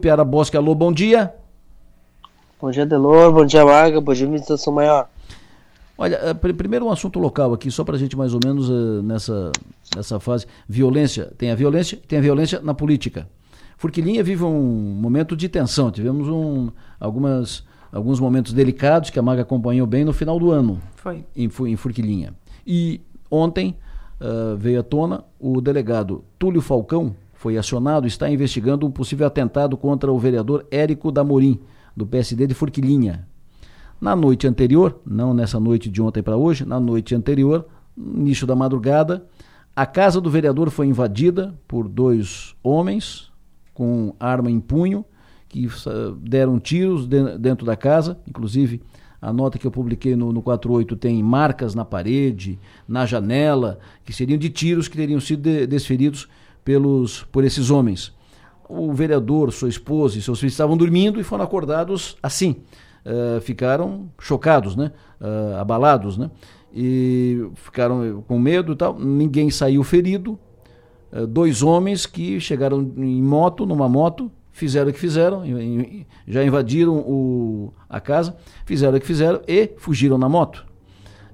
Piara 0.00 0.24
Bosque, 0.24 0.56
alô, 0.56 0.74
bom 0.74 0.92
dia. 0.92 1.32
Bom 2.60 2.68
dia, 2.68 2.84
Delor, 2.84 3.32
bom 3.32 3.46
dia, 3.46 3.64
Maga, 3.64 4.00
bom 4.00 4.12
dia, 4.12 4.26
Visitação 4.26 4.72
Maior. 4.72 5.08
Olha, 5.96 6.16
eh, 6.16 6.34
primeiro 6.34 6.86
um 6.86 6.90
assunto 6.90 7.20
local 7.20 7.52
aqui, 7.52 7.70
só 7.70 7.84
para 7.84 7.94
a 7.94 7.98
gente 7.98 8.16
mais 8.16 8.34
ou 8.34 8.40
menos 8.44 8.68
uh, 8.68 9.04
nessa, 9.04 9.52
nessa 9.94 10.18
fase. 10.18 10.46
Violência, 10.68 11.32
tem 11.38 11.52
a 11.52 11.54
violência 11.54 11.96
tem 12.08 12.18
a 12.18 12.22
violência 12.22 12.60
na 12.60 12.74
política. 12.74 13.28
Furquilinha 13.76 14.24
vive 14.24 14.42
um 14.42 14.98
momento 15.00 15.36
de 15.36 15.48
tensão, 15.48 15.92
tivemos 15.92 16.28
um, 16.28 16.72
algumas, 16.98 17.64
alguns 17.92 18.18
momentos 18.18 18.52
delicados 18.52 19.10
que 19.10 19.18
a 19.20 19.22
Maga 19.22 19.42
acompanhou 19.42 19.86
bem 19.86 20.04
no 20.04 20.12
final 20.12 20.40
do 20.40 20.50
ano. 20.50 20.80
Foi. 20.96 21.24
Em, 21.36 21.48
em 21.66 21.76
Furquilinha. 21.76 22.34
E 22.66 23.00
ontem 23.30 23.76
uh, 24.20 24.56
veio 24.56 24.80
à 24.80 24.82
tona 24.82 25.24
o 25.38 25.60
delegado 25.60 26.24
Túlio 26.36 26.60
Falcão, 26.60 27.14
foi 27.44 27.58
acionado, 27.58 28.06
está 28.06 28.30
investigando 28.30 28.86
um 28.86 28.90
possível 28.90 29.26
atentado 29.26 29.76
contra 29.76 30.10
o 30.10 30.18
vereador 30.18 30.66
Érico 30.70 31.12
Damorim, 31.12 31.60
do 31.94 32.06
PSD 32.06 32.46
de 32.46 32.54
Forquilinha. 32.54 33.28
Na 34.00 34.16
noite 34.16 34.46
anterior, 34.46 34.98
não 35.04 35.34
nessa 35.34 35.60
noite 35.60 35.90
de 35.90 36.00
ontem 36.00 36.22
para 36.22 36.38
hoje, 36.38 36.64
na 36.64 36.80
noite 36.80 37.14
anterior, 37.14 37.66
início 37.98 38.46
da 38.46 38.56
madrugada, 38.56 39.26
a 39.76 39.84
casa 39.84 40.22
do 40.22 40.30
vereador 40.30 40.70
foi 40.70 40.86
invadida 40.86 41.54
por 41.68 41.86
dois 41.86 42.54
homens 42.62 43.30
com 43.74 44.14
arma 44.18 44.50
em 44.50 44.58
punho, 44.58 45.04
que 45.46 45.68
deram 46.20 46.58
tiros 46.58 47.06
dentro 47.06 47.66
da 47.66 47.76
casa, 47.76 48.18
inclusive 48.26 48.80
a 49.20 49.34
nota 49.34 49.58
que 49.58 49.66
eu 49.66 49.70
publiquei 49.70 50.16
no, 50.16 50.32
no 50.32 50.40
48 50.40 50.96
tem 50.96 51.22
marcas 51.22 51.74
na 51.74 51.84
parede, 51.84 52.58
na 52.88 53.04
janela, 53.04 53.78
que 54.02 54.14
seriam 54.14 54.38
de 54.38 54.48
tiros 54.48 54.88
que 54.88 54.96
teriam 54.96 55.20
sido 55.20 55.42
de, 55.42 55.66
desferidos 55.66 56.26
pelos, 56.64 57.24
por 57.24 57.44
esses 57.44 57.70
homens. 57.70 58.12
O 58.68 58.92
vereador, 58.92 59.52
sua 59.52 59.68
esposa 59.68 60.18
e 60.18 60.22
seus 60.22 60.40
filhos 60.40 60.54
estavam 60.54 60.76
dormindo 60.76 61.20
e 61.20 61.24
foram 61.24 61.44
acordados 61.44 62.16
assim. 62.22 62.62
Uh, 63.04 63.40
ficaram 63.42 64.08
chocados, 64.18 64.74
né? 64.74 64.90
Uh, 65.20 65.56
abalados, 65.60 66.16
né? 66.16 66.30
E 66.74 67.46
ficaram 67.54 68.24
com 68.26 68.38
medo 68.38 68.72
e 68.72 68.76
tal. 68.76 68.98
Ninguém 68.98 69.50
saiu 69.50 69.84
ferido. 69.84 70.38
Uh, 71.12 71.26
dois 71.26 71.62
homens 71.62 72.06
que 72.06 72.40
chegaram 72.40 72.80
em 72.96 73.22
moto, 73.22 73.66
numa 73.66 73.88
moto, 73.88 74.32
fizeram 74.54 74.90
o 74.90 74.92
que 74.92 74.98
fizeram, 74.98 75.42
já 76.26 76.42
invadiram 76.44 76.96
o, 76.96 77.74
a 77.88 78.00
casa, 78.00 78.36
fizeram 78.64 78.96
o 78.96 79.00
que 79.00 79.06
fizeram 79.06 79.42
e 79.46 79.72
fugiram 79.76 80.16
na 80.16 80.28
moto. 80.28 80.64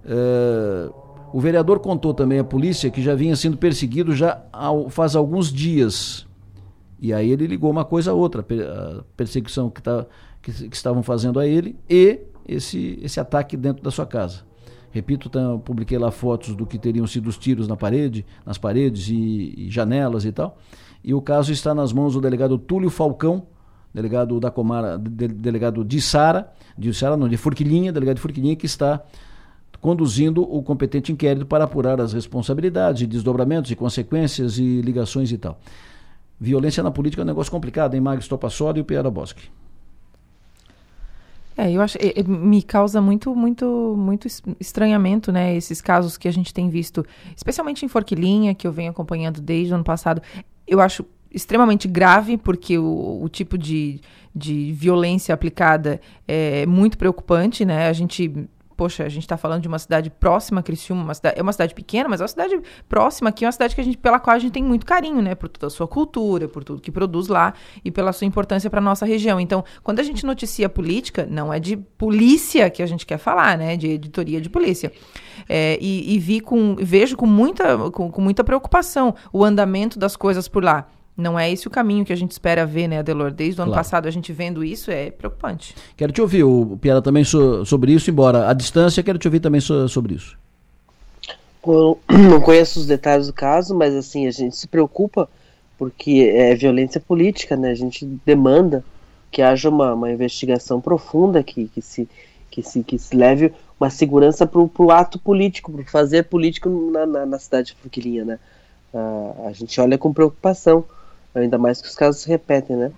Uh, 0.04 1.09
o 1.32 1.40
vereador 1.40 1.80
contou 1.80 2.12
também 2.12 2.38
à 2.38 2.44
polícia 2.44 2.90
que 2.90 3.02
já 3.02 3.14
vinha 3.14 3.36
sendo 3.36 3.56
perseguido 3.56 4.14
já 4.14 4.42
faz 4.88 5.14
alguns 5.14 5.52
dias. 5.52 6.26
E 6.98 7.12
aí 7.12 7.30
ele 7.30 7.46
ligou 7.46 7.70
uma 7.70 7.84
coisa 7.84 8.10
a 8.10 8.14
outra, 8.14 8.42
a 8.42 9.02
perseguição 9.16 9.70
que, 9.70 9.82
tá, 9.82 10.06
que, 10.42 10.52
que 10.68 10.76
estavam 10.76 11.02
fazendo 11.02 11.40
a 11.40 11.46
ele 11.46 11.76
e 11.88 12.20
esse, 12.46 12.98
esse 13.02 13.18
ataque 13.18 13.56
dentro 13.56 13.82
da 13.82 13.90
sua 13.90 14.06
casa. 14.06 14.42
Repito, 14.90 15.30
publiquei 15.64 15.96
lá 15.96 16.10
fotos 16.10 16.54
do 16.54 16.66
que 16.66 16.76
teriam 16.76 17.06
sido 17.06 17.28
os 17.28 17.38
tiros 17.38 17.68
na 17.68 17.76
parede, 17.76 18.26
nas 18.44 18.58
paredes 18.58 19.08
e, 19.08 19.54
e, 19.56 19.70
janelas 19.70 20.24
e 20.24 20.32
tal. 20.32 20.58
E 21.02 21.14
o 21.14 21.22
caso 21.22 21.52
está 21.52 21.72
nas 21.72 21.92
mãos 21.92 22.14
do 22.14 22.20
delegado 22.20 22.58
Túlio 22.58 22.90
Falcão, 22.90 23.46
delegado 23.94 24.40
da 24.40 24.50
Comara, 24.50 24.98
de, 24.98 25.28
delegado 25.28 25.84
de 25.84 26.00
Sara, 26.00 26.52
de 26.76 26.92
Sara 26.92 27.16
não, 27.16 27.28
de 27.28 27.36
Furquilinha, 27.36 27.92
delegado 27.92 28.16
de 28.16 28.22
Furquilinha, 28.22 28.56
que 28.56 28.66
está 28.66 29.00
conduzindo 29.80 30.42
o 30.42 30.62
competente 30.62 31.10
inquérito 31.10 31.46
para 31.46 31.64
apurar 31.64 32.00
as 32.00 32.12
responsabilidades, 32.12 33.06
desdobramentos 33.06 33.70
e 33.70 33.76
consequências 33.76 34.58
e 34.58 34.80
ligações 34.80 35.32
e 35.32 35.38
tal. 35.38 35.58
Violência 36.38 36.82
na 36.82 36.90
política 36.90 37.22
é 37.22 37.24
um 37.24 37.26
negócio 37.26 37.50
complicado, 37.50 37.94
hein, 37.94 38.00
Magno 38.00 38.26
Topassoli 38.26 38.78
e 38.78 38.82
o 38.82 38.84
Piera 38.84 39.10
Bosque. 39.10 39.48
É, 41.56 41.70
eu 41.70 41.82
acho, 41.82 41.98
me 42.26 42.62
causa 42.62 43.02
muito, 43.02 43.34
muito, 43.34 43.94
muito 43.98 44.26
estranhamento, 44.58 45.30
né, 45.30 45.54
esses 45.54 45.80
casos 45.82 46.16
que 46.16 46.26
a 46.26 46.32
gente 46.32 46.54
tem 46.54 46.70
visto, 46.70 47.04
especialmente 47.36 47.84
em 47.84 47.88
Forquilinha, 47.88 48.54
que 48.54 48.66
eu 48.66 48.72
venho 48.72 48.90
acompanhando 48.90 49.40
desde 49.42 49.72
o 49.72 49.74
ano 49.74 49.84
passado. 49.84 50.22
Eu 50.66 50.80
acho 50.80 51.04
extremamente 51.30 51.86
grave, 51.86 52.38
porque 52.38 52.78
o, 52.78 53.22
o 53.22 53.28
tipo 53.28 53.58
de, 53.58 54.00
de 54.34 54.72
violência 54.72 55.34
aplicada 55.34 56.00
é 56.26 56.64
muito 56.64 56.96
preocupante, 56.96 57.64
né, 57.64 57.88
a 57.88 57.92
gente 57.92 58.48
poxa, 58.80 59.04
a 59.04 59.10
gente 59.10 59.24
está 59.24 59.36
falando 59.36 59.60
de 59.60 59.68
uma 59.68 59.78
cidade 59.78 60.08
próxima 60.08 60.60
a 60.60 60.62
Criciúma, 60.62 61.04
uma 61.04 61.12
cidade, 61.12 61.38
é 61.38 61.42
uma 61.42 61.52
cidade 61.52 61.74
pequena, 61.74 62.08
mas 62.08 62.18
é 62.18 62.24
uma 62.24 62.28
cidade 62.28 62.58
próxima 62.88 63.28
aqui, 63.28 63.44
é 63.44 63.46
uma 63.46 63.52
cidade 63.52 63.74
que 63.74 63.80
a 63.82 63.84
gente, 63.84 63.98
pela 63.98 64.18
qual 64.18 64.34
a 64.34 64.38
gente 64.38 64.52
tem 64.52 64.64
muito 64.64 64.86
carinho, 64.86 65.20
né? 65.20 65.34
Por 65.34 65.50
toda 65.50 65.66
a 65.66 65.70
sua 65.70 65.86
cultura, 65.86 66.48
por 66.48 66.64
tudo 66.64 66.80
que 66.80 66.90
produz 66.90 67.28
lá 67.28 67.52
e 67.84 67.90
pela 67.90 68.10
sua 68.10 68.26
importância 68.26 68.70
para 68.70 68.80
nossa 68.80 69.04
região. 69.04 69.38
Então, 69.38 69.62
quando 69.82 70.00
a 70.00 70.02
gente 70.02 70.24
noticia 70.24 70.66
política, 70.66 71.28
não 71.30 71.52
é 71.52 71.60
de 71.60 71.76
polícia 71.76 72.70
que 72.70 72.82
a 72.82 72.86
gente 72.86 73.04
quer 73.04 73.18
falar, 73.18 73.58
né? 73.58 73.76
De 73.76 73.86
editoria 73.88 74.40
de 74.40 74.48
polícia. 74.48 74.90
É, 75.46 75.76
e, 75.78 76.14
e 76.14 76.18
vi 76.18 76.40
com, 76.40 76.74
vejo 76.76 77.18
com 77.18 77.26
muita, 77.26 77.90
com, 77.90 78.10
com 78.10 78.22
muita 78.22 78.42
preocupação 78.42 79.14
o 79.30 79.44
andamento 79.44 79.98
das 79.98 80.16
coisas 80.16 80.48
por 80.48 80.64
lá. 80.64 80.88
Não 81.20 81.38
é 81.38 81.50
esse 81.50 81.66
o 81.66 81.70
caminho 81.70 82.04
que 82.04 82.12
a 82.12 82.16
gente 82.16 82.32
espera 82.32 82.64
ver, 82.64 82.88
né, 82.88 82.98
Adelor? 82.98 83.30
Desde 83.30 83.60
o 83.60 83.64
ano 83.64 83.72
passado 83.72 84.08
a 84.08 84.10
gente 84.10 84.32
vendo 84.32 84.64
isso 84.64 84.90
é 84.90 85.10
preocupante. 85.10 85.74
Quero 85.96 86.12
te 86.12 86.20
ouvir, 86.20 86.44
o 86.44 86.78
Piara, 86.80 87.02
também 87.02 87.22
so, 87.24 87.64
sobre 87.64 87.92
isso, 87.92 88.10
embora 88.10 88.48
a 88.48 88.52
distância, 88.54 89.02
quero 89.02 89.18
te 89.18 89.28
ouvir 89.28 89.40
também 89.40 89.60
so, 89.60 89.88
sobre 89.88 90.14
isso. 90.14 90.36
Eu 91.66 91.98
não 92.08 92.40
conheço 92.40 92.80
os 92.80 92.86
detalhes 92.86 93.26
do 93.26 93.32
caso, 93.32 93.74
mas 93.74 93.94
assim, 93.94 94.26
a 94.26 94.30
gente 94.30 94.56
se 94.56 94.66
preocupa 94.66 95.28
porque 95.78 96.30
é 96.34 96.54
violência 96.54 97.00
política, 97.00 97.56
né? 97.56 97.70
A 97.70 97.74
gente 97.74 98.04
demanda 98.24 98.84
que 99.30 99.40
haja 99.40 99.68
uma, 99.68 99.94
uma 99.94 100.10
investigação 100.10 100.80
profunda 100.80 101.42
que, 101.42 101.68
que, 101.68 101.80
se, 101.80 102.08
que, 102.50 102.62
se, 102.62 102.82
que 102.82 102.98
se 102.98 103.16
leve 103.16 103.52
uma 103.78 103.88
segurança 103.88 104.46
para 104.46 104.60
o 104.60 104.90
ato 104.90 105.18
político, 105.18 105.72
para 105.72 105.84
fazer 105.84 106.24
político 106.24 106.68
na, 106.68 107.06
na, 107.06 107.26
na 107.26 107.38
cidade 107.38 107.68
de 107.68 107.74
Forquilinha, 107.76 108.24
né? 108.24 108.38
Uh, 108.92 109.46
a 109.46 109.52
gente 109.52 109.80
olha 109.80 109.96
com 109.96 110.12
preocupação 110.12 110.84
Ainda 111.34 111.58
mais 111.58 111.80
que 111.80 111.88
os 111.88 111.94
casos 111.94 112.22
se 112.22 112.28
repetem, 112.28 112.76
né? 112.76 112.92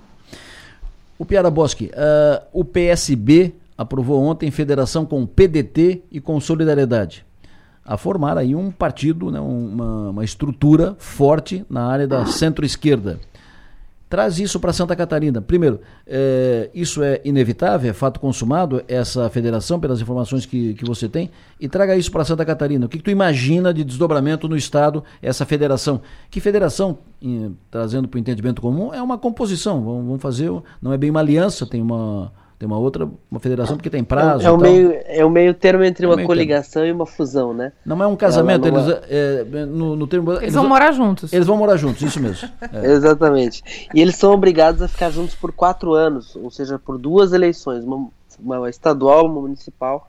O 1.19 1.25
Piara 1.25 1.51
Bosque, 1.51 1.91
uh, 1.95 2.45
o 2.53 2.65
PSB 2.65 3.55
aprovou 3.77 4.23
ontem 4.23 4.51
federação 4.51 5.05
com 5.05 5.27
PDT 5.27 6.03
e 6.11 6.21
com 6.21 6.41
Solidariedade 6.41 7.25
a 7.85 7.97
formar 7.97 8.39
aí 8.39 8.55
um 8.55 8.71
partido, 8.71 9.31
né, 9.31 9.41
uma, 9.41 10.11
uma 10.11 10.25
estrutura 10.25 10.95
forte 10.99 11.65
na 11.69 11.87
área 11.87 12.07
da 12.07 12.27
centro-esquerda. 12.27 13.19
Traz 14.13 14.39
isso 14.39 14.61
para 14.61 14.75
Santa 14.75 14.95
Catarina. 14.95 15.41
Primeiro, 15.41 15.81
é, 16.07 16.69
isso 16.75 17.03
é 17.03 17.23
inevitável, 17.25 17.91
é 17.91 17.95
fato 17.95 18.21
consumado, 18.21 18.85
essa 18.87 19.27
federação, 19.31 19.81
pelas 19.81 20.03
informações 20.03 20.45
que, 20.45 20.75
que 20.75 20.85
você 20.85 21.09
tem, 21.09 21.31
e 21.59 21.67
traga 21.67 21.97
isso 21.97 22.13
para 22.13 22.23
Santa 22.23 22.45
Catarina. 22.45 22.85
O 22.85 22.91
que, 22.91 22.99
que, 22.99 23.05
tu 23.05 23.11
imagina 23.11 23.73
de 23.73 23.83
desdobramento 23.83 24.47
no 24.47 24.55
Estado, 24.55 25.03
essa 25.23 25.47
federação? 25.47 26.03
Que 26.31 26.41
federação, 26.41 26.99
em, 27.23 27.57
trazendo 27.71 28.07
para 28.07 28.19
o 28.19 28.21
entendimento 28.21 28.61
comum, 28.61 28.93
é 28.93 29.01
uma 29.01 29.17
composição. 29.17 29.83
Vamos, 29.83 30.05
vamos 30.05 30.21
fazer, 30.21 30.53
não 30.83 30.93
é 30.93 30.99
bem 30.99 31.09
uma 31.09 31.21
aliança, 31.21 31.65
tem 31.65 31.81
uma 31.81 32.31
tem 32.63 32.67
uma 32.69 32.79
outra, 32.79 33.11
uma 33.29 33.41
federação 33.41 33.77
porque 33.77 33.91
tem 33.91 34.05
prazo. 34.05 34.45
É, 34.45 34.47
é 34.47 34.51
o, 34.53 34.57
meio, 34.57 34.95
é 35.05 35.25
o 35.25 35.31
meio 35.31 35.53
termo 35.53 35.83
entre 35.83 36.07
é 36.07 36.09
uma 36.09 36.23
coligação 36.25 36.83
termo. 36.83 36.87
e 36.87 36.93
uma 36.93 37.07
fusão, 37.07 37.53
né? 37.53 37.73
Não 37.85 38.01
é 38.01 38.07
um 38.07 38.15
casamento, 38.15 38.69
eles, 38.69 38.87
é, 39.11 39.67
no, 39.67 39.97
no 39.97 40.07
termo, 40.07 40.31
eles, 40.31 40.43
eles, 40.43 40.55
vão 40.55 40.69
morar 40.69 40.93
juntos. 40.93 41.33
Eles 41.33 41.45
vão 41.45 41.57
morar 41.57 41.77
juntos, 41.77 42.01
isso 42.03 42.21
mesmo. 42.21 42.49
É. 42.73 42.93
Exatamente. 42.93 43.89
E 43.93 44.01
eles 44.01 44.15
são 44.15 44.33
obrigados 44.33 44.81
a 44.81 44.87
ficar 44.87 45.11
juntos 45.11 45.35
por 45.35 45.51
quatro 45.51 45.93
anos, 45.93 46.37
ou 46.37 46.51
seja, 46.53 46.79
por 46.79 46.97
duas 46.97 47.33
eleições, 47.33 47.85
uma, 47.85 48.09
uma 48.39 48.71
estadual, 48.71 49.27
uma 49.27 49.41
municipal. 49.41 50.09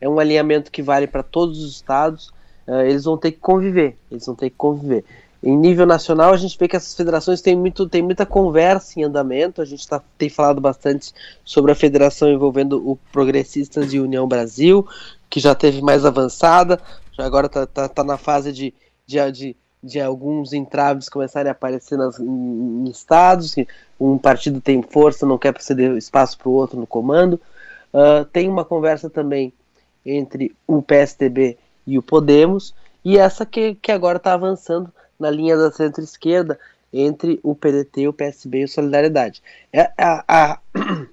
É 0.00 0.08
um 0.08 0.18
alinhamento 0.18 0.70
que 0.70 0.80
vale 0.80 1.06
para 1.06 1.22
todos 1.22 1.62
os 1.62 1.72
estados. 1.72 2.28
Uh, 2.66 2.80
eles 2.86 3.04
vão 3.04 3.18
ter 3.18 3.32
que 3.32 3.38
conviver. 3.38 3.98
Eles 4.10 4.24
vão 4.24 4.34
ter 4.34 4.48
que 4.48 4.56
conviver. 4.56 5.04
Em 5.42 5.56
nível 5.56 5.86
nacional, 5.86 6.34
a 6.34 6.36
gente 6.36 6.58
vê 6.58 6.68
que 6.68 6.76
essas 6.76 6.94
federações 6.94 7.40
têm, 7.40 7.56
muito, 7.56 7.88
têm 7.88 8.02
muita 8.02 8.26
conversa 8.26 9.00
em 9.00 9.04
andamento. 9.04 9.62
A 9.62 9.64
gente 9.64 9.88
tá, 9.88 10.02
tem 10.18 10.28
falado 10.28 10.60
bastante 10.60 11.14
sobre 11.42 11.72
a 11.72 11.74
federação 11.74 12.30
envolvendo 12.30 12.76
o 12.86 12.96
Progressistas 13.10 13.92
e 13.94 13.98
União 13.98 14.28
Brasil, 14.28 14.86
que 15.30 15.40
já 15.40 15.54
teve 15.54 15.80
mais 15.80 16.04
avançada, 16.04 16.78
já 17.12 17.24
agora 17.24 17.46
está 17.46 17.66
tá, 17.66 17.88
tá 17.88 18.04
na 18.04 18.18
fase 18.18 18.52
de, 18.52 18.74
de, 19.06 19.32
de, 19.32 19.56
de, 19.82 20.00
alguns 20.00 20.52
entraves 20.52 21.08
começarem 21.08 21.48
a 21.48 21.52
aparecer 21.52 21.96
nas, 21.96 22.18
em, 22.18 22.84
em 22.84 22.90
estados, 22.90 23.54
que 23.54 23.66
um 23.98 24.18
partido 24.18 24.60
tem 24.60 24.82
força, 24.82 25.24
não 25.24 25.38
quer 25.38 25.58
ceder 25.60 25.96
espaço 25.96 26.36
para 26.36 26.50
o 26.50 26.52
outro 26.52 26.78
no 26.78 26.86
comando. 26.86 27.40
Uh, 27.94 28.26
tem 28.26 28.46
uma 28.46 28.64
conversa 28.64 29.08
também 29.08 29.54
entre 30.04 30.54
o 30.66 30.82
PSDB 30.82 31.56
e 31.86 31.96
o 31.96 32.02
Podemos, 32.02 32.74
e 33.02 33.16
essa 33.16 33.46
que, 33.46 33.74
que 33.76 33.90
agora 33.90 34.18
está 34.18 34.34
avançando 34.34 34.92
na 35.20 35.30
linha 35.30 35.56
da 35.56 35.70
centro-esquerda 35.70 36.58
entre 36.92 37.38
o 37.42 37.54
PDT, 37.54 38.08
o 38.08 38.12
PSB 38.12 38.60
e 38.60 38.64
o 38.64 38.68
Solidariedade. 38.68 39.42
É, 39.72 39.92
a, 39.96 40.24
a, 40.26 40.58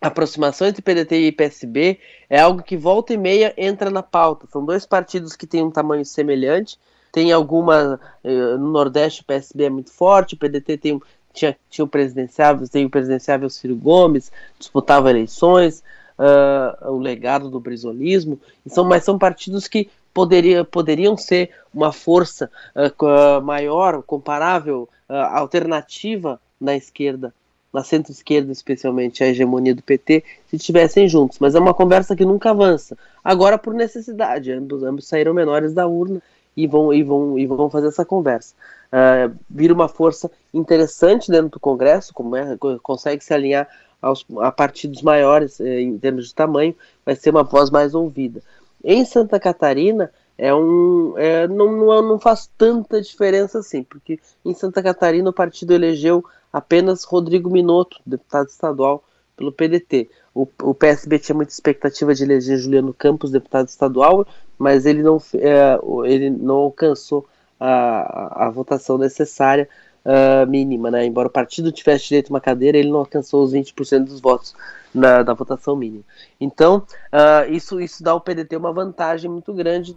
a, 0.00 0.06
aproximação 0.06 0.66
entre 0.66 0.80
PDT 0.80 1.16
e 1.16 1.32
PSB 1.32 1.98
é 2.30 2.40
algo 2.40 2.62
que 2.62 2.76
volta 2.76 3.12
e 3.12 3.16
meia 3.16 3.52
entra 3.56 3.90
na 3.90 4.02
pauta. 4.02 4.46
São 4.50 4.64
dois 4.64 4.86
partidos 4.86 5.36
que 5.36 5.46
têm 5.46 5.62
um 5.62 5.70
tamanho 5.70 6.04
semelhante. 6.04 6.78
Tem 7.12 7.32
alguma. 7.32 8.00
Eh, 8.22 8.56
no 8.56 8.70
Nordeste 8.70 9.22
o 9.22 9.24
PSB 9.24 9.64
é 9.64 9.70
muito 9.70 9.90
forte, 9.90 10.34
o 10.34 10.38
PDT 10.38 10.76
tem, 10.76 11.00
tinha, 11.32 11.56
tinha 11.70 11.84
o 11.84 11.88
presidenciável, 11.88 12.68
tem 12.68 12.84
o 12.84 12.90
presidenciável 12.90 13.48
Ciro 13.48 13.74
Gomes, 13.74 14.30
disputava 14.58 15.08
eleições, 15.08 15.82
uh, 16.18 16.90
o 16.90 16.98
legado 16.98 17.48
do 17.48 17.60
brisolismo, 17.60 18.38
são, 18.66 18.84
mas 18.84 19.04
são 19.04 19.18
partidos 19.18 19.68
que 19.68 19.88
poderia, 20.16 20.64
poderiam 20.64 21.14
ser 21.14 21.50
uma 21.74 21.92
força 21.92 22.50
uh, 22.74 23.42
maior, 23.42 24.02
comparável, 24.02 24.88
uh, 25.10 25.12
alternativa 25.12 26.40
na 26.58 26.74
esquerda, 26.74 27.34
na 27.70 27.84
centro-esquerda 27.84 28.50
especialmente, 28.50 29.22
a 29.22 29.28
hegemonia 29.28 29.74
do 29.74 29.82
PT, 29.82 30.24
se 30.48 30.56
estivessem 30.56 31.06
juntos. 31.06 31.38
Mas 31.38 31.54
é 31.54 31.60
uma 31.60 31.74
conversa 31.74 32.16
que 32.16 32.24
nunca 32.24 32.48
avança. 32.48 32.96
Agora 33.22 33.58
por 33.58 33.74
necessidade, 33.74 34.50
ambos, 34.50 34.82
ambos 34.82 35.06
saíram 35.06 35.34
menores 35.34 35.74
da 35.74 35.86
urna 35.86 36.22
e 36.56 36.66
vão, 36.66 36.94
e 36.94 37.02
vão, 37.02 37.38
e 37.38 37.46
vão 37.46 37.68
fazer 37.68 37.88
essa 37.88 38.02
conversa. 38.06 38.54
Uh, 38.86 39.36
vira 39.50 39.74
uma 39.74 39.86
força 39.86 40.30
interessante 40.54 41.30
dentro 41.30 41.50
do 41.50 41.60
Congresso, 41.60 42.14
como 42.14 42.34
é, 42.36 42.56
consegue 42.82 43.22
se 43.22 43.34
alinhar 43.34 43.68
aos, 44.00 44.24
a 44.38 44.50
partidos 44.50 45.02
maiores 45.02 45.60
eh, 45.60 45.80
em 45.80 45.98
termos 45.98 46.28
de 46.28 46.34
tamanho, 46.34 46.74
vai 47.04 47.14
ser 47.16 47.30
uma 47.30 47.42
voz 47.42 47.68
mais 47.70 47.94
ouvida. 47.94 48.40
Em 48.84 49.04
Santa 49.04 49.40
Catarina, 49.40 50.12
é 50.38 50.54
um, 50.54 51.14
é, 51.16 51.48
não, 51.48 51.72
não, 51.72 52.02
não 52.02 52.18
faz 52.18 52.50
tanta 52.58 53.00
diferença 53.00 53.58
assim, 53.58 53.82
porque 53.82 54.20
em 54.44 54.54
Santa 54.54 54.82
Catarina 54.82 55.30
o 55.30 55.32
partido 55.32 55.72
elegeu 55.72 56.24
apenas 56.52 57.04
Rodrigo 57.04 57.50
Minotto, 57.50 58.00
deputado 58.04 58.48
estadual 58.48 59.02
pelo 59.36 59.52
PDT. 59.52 60.10
O, 60.34 60.46
o 60.62 60.74
PSB 60.74 61.18
tinha 61.18 61.36
muita 61.36 61.52
expectativa 61.52 62.14
de 62.14 62.24
eleger 62.24 62.58
Juliano 62.58 62.92
Campos, 62.92 63.30
deputado 63.30 63.68
estadual, 63.68 64.26
mas 64.58 64.84
ele 64.86 65.02
não, 65.02 65.20
é, 65.34 65.78
ele 66.04 66.30
não 66.30 66.56
alcançou 66.56 67.26
a, 67.58 68.44
a, 68.44 68.46
a 68.46 68.50
votação 68.50 68.98
necessária 68.98 69.68
uh, 70.06 70.46
mínima, 70.48 70.90
né? 70.90 71.04
Embora 71.04 71.28
o 71.28 71.30
partido 71.30 71.72
tivesse 71.72 72.08
direito 72.08 72.28
a 72.28 72.34
uma 72.34 72.40
cadeira, 72.40 72.78
ele 72.78 72.90
não 72.90 73.00
alcançou 73.00 73.42
os 73.42 73.52
20% 73.52 74.04
dos 74.04 74.20
votos 74.20 74.54
na, 74.94 75.24
na, 75.24 75.34
votação 75.34 75.74
mínima. 75.74 76.04
Então, 76.40 76.86
uh, 77.12 77.52
isso, 77.52 77.80
isso 77.80 78.02
dá 78.02 78.12
ao 78.12 78.20
PDT 78.20 78.56
uma 78.56 78.72
vantagem 78.72 79.30
muito 79.30 79.52
grande 79.52 79.96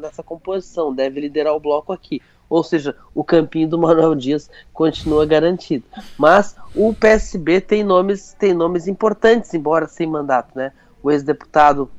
nessa 0.00 0.22
composição, 0.22 0.92
deve 0.92 1.20
liderar 1.20 1.54
o 1.54 1.60
bloco 1.60 1.92
aqui. 1.92 2.20
Ou 2.50 2.62
seja, 2.62 2.94
o 3.14 3.24
campinho 3.24 3.68
do 3.68 3.78
Manuel 3.78 4.14
Dias 4.16 4.50
continua 4.72 5.24
garantido. 5.24 5.84
Mas 6.18 6.56
o 6.74 6.92
PSB 6.92 7.60
tem 7.60 7.82
nomes, 7.82 8.34
tem 8.38 8.52
nomes 8.52 8.86
importantes, 8.86 9.54
embora 9.54 9.86
sem 9.86 10.06
mandato, 10.06 10.56
né? 10.56 10.72
O 11.02 11.10
ex-deputado 11.10 11.90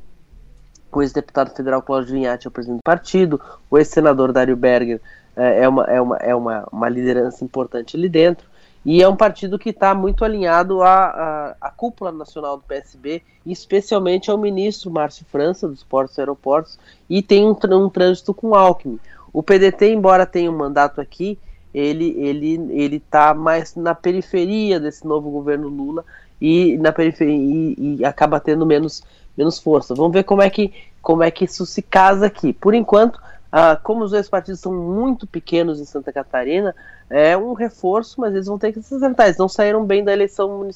o 0.91 1.01
ex-deputado 1.01 1.53
federal 1.53 1.81
Cláudio 1.81 2.13
Vinhati 2.13 2.47
é 2.47 2.49
o 2.49 2.51
presidente 2.51 2.79
do 2.79 2.83
partido, 2.83 3.41
o 3.69 3.77
ex-senador 3.77 4.31
Dário 4.31 4.55
Berger 4.55 5.01
é, 5.35 5.63
é, 5.63 5.69
uma, 5.69 5.83
é, 5.85 6.01
uma, 6.01 6.17
é 6.17 6.35
uma, 6.35 6.67
uma 6.71 6.89
liderança 6.89 7.43
importante 7.43 7.95
ali 7.95 8.09
dentro. 8.09 8.47
E 8.85 9.01
é 9.01 9.09
um 9.09 9.15
partido 9.15 9.57
que 9.57 9.71
está 9.71 9.95
muito 9.95 10.23
alinhado 10.23 10.83
à, 10.83 11.05
à, 11.05 11.55
à, 11.59 11.71
cúpula 11.71 12.11
nacional 12.11 12.57
do 12.57 12.63
PSB, 12.63 13.23
especialmente 13.43 14.29
ao 14.29 14.37
ministro 14.37 14.91
Márcio 14.91 15.25
França, 15.31 15.67
dos 15.67 15.83
Portos 15.83 16.15
e 16.17 16.21
Aeroportos, 16.21 16.77
e 17.09 17.23
tem 17.23 17.45
um, 17.45 17.57
um 17.71 17.89
trânsito 17.89 18.31
com 18.31 18.53
Alckmin. 18.53 18.99
O 19.33 19.41
PDT, 19.41 19.91
embora 19.91 20.25
tenha 20.25 20.51
um 20.51 20.57
mandato 20.57 21.01
aqui, 21.01 21.37
ele 21.73 22.15
ele 22.17 22.53
ele 22.71 22.95
está 22.97 23.33
mais 23.33 23.75
na 23.75 23.93
periferia 23.93 24.79
desse 24.79 25.05
novo 25.05 25.29
governo 25.29 25.67
Lula 25.67 26.05
e 26.39 26.77
na 26.77 26.93
periferia 26.93 27.35
e, 27.35 27.97
e, 27.99 28.05
acaba 28.05 28.39
tendo 28.39 28.65
menos 28.65 29.03
menos 29.37 29.59
força. 29.59 29.93
Vamos 29.93 30.13
ver 30.13 30.23
como 30.23 30.41
é 30.41 30.49
que 30.49 30.71
como 31.01 31.21
é 31.21 31.29
que 31.29 31.43
isso 31.43 31.65
se 31.65 31.81
casa 31.81 32.27
aqui. 32.27 32.53
Por 32.53 32.73
enquanto, 32.73 33.19
ah, 33.57 33.79
como 33.81 34.03
os 34.03 34.11
dois 34.11 34.27
partidos 34.27 34.59
são 34.59 34.73
muito 34.73 35.25
pequenos 35.25 35.79
em 35.79 35.85
Santa 35.85 36.11
Catarina, 36.11 36.75
é 37.09 37.37
um 37.37 37.53
reforço, 37.53 38.19
mas 38.19 38.33
eles 38.33 38.47
vão 38.47 38.59
ter 38.59 38.73
que 38.73 38.81
se 38.81 38.93
acertar. 38.93 39.27
Eles 39.27 39.37
não 39.37 39.47
saíram 39.47 39.85
bem 39.85 40.03
da 40.03 40.11
eleição 40.11 40.67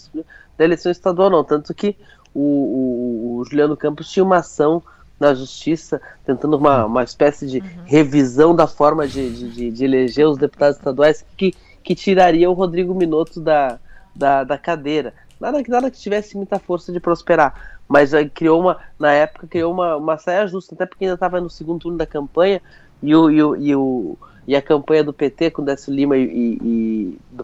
da 0.58 0.64
eleição 0.64 0.90
estadual, 0.90 1.30
não. 1.30 1.44
Tanto 1.44 1.74
que 1.74 1.98
o, 2.34 2.40
o, 2.40 3.38
o 3.40 3.44
Juliano 3.44 3.76
Campos 3.76 4.10
tinha 4.10 4.24
uma 4.24 4.38
ação 4.38 4.82
na 5.20 5.34
justiça, 5.34 6.02
tentando 6.26 6.56
uma, 6.56 6.86
uma 6.86 7.04
espécie 7.04 7.46
de 7.48 7.58
uhum. 7.58 7.84
revisão 7.84 8.56
da 8.56 8.66
forma 8.66 9.06
de, 9.06 9.52
de, 9.52 9.72
de, 9.72 9.84
eleger 9.84 10.26
os 10.26 10.38
deputados 10.38 10.78
estaduais 10.78 11.26
que, 11.36 11.54
que 11.84 11.94
tiraria 11.94 12.50
o 12.50 12.54
Rodrigo 12.54 12.96
Minotto 12.96 13.42
da, 13.42 13.78
da, 14.16 14.46
da 14.46 14.58
cadeira. 14.58 15.14
Nada, 15.38 15.62
nada 15.68 15.92
que 15.92 16.00
tivesse 16.00 16.38
muita 16.38 16.58
força 16.58 16.94
de 16.94 17.00
prosperar 17.02 17.79
mas 17.90 18.12
criou 18.36 18.62
uma, 18.62 18.78
na 19.00 19.12
época, 19.12 19.48
criou 19.48 19.74
uma, 19.74 19.98
uma 19.98 20.18
saia 20.20 20.46
justa, 20.46 20.76
até 20.76 20.86
porque 20.86 21.06
ainda 21.06 21.16
estava 21.16 21.42
no 21.42 21.50
segundo 21.50 21.82
turno 21.82 21.98
da 21.98 22.06
campanha 22.06 22.62
e, 23.02 23.16
o, 23.16 23.32
e, 23.32 23.42
o, 23.42 23.56
e, 23.56 23.76
o, 23.76 24.18
e 24.48 24.56
a 24.56 24.62
campanha 24.62 25.04
do 25.04 25.12
PT 25.12 25.50
com 25.50 25.64
Décio 25.64 25.92
Lima 25.92 26.16
e, 26.16 26.60
e 26.62 27.18
do, 27.32 27.44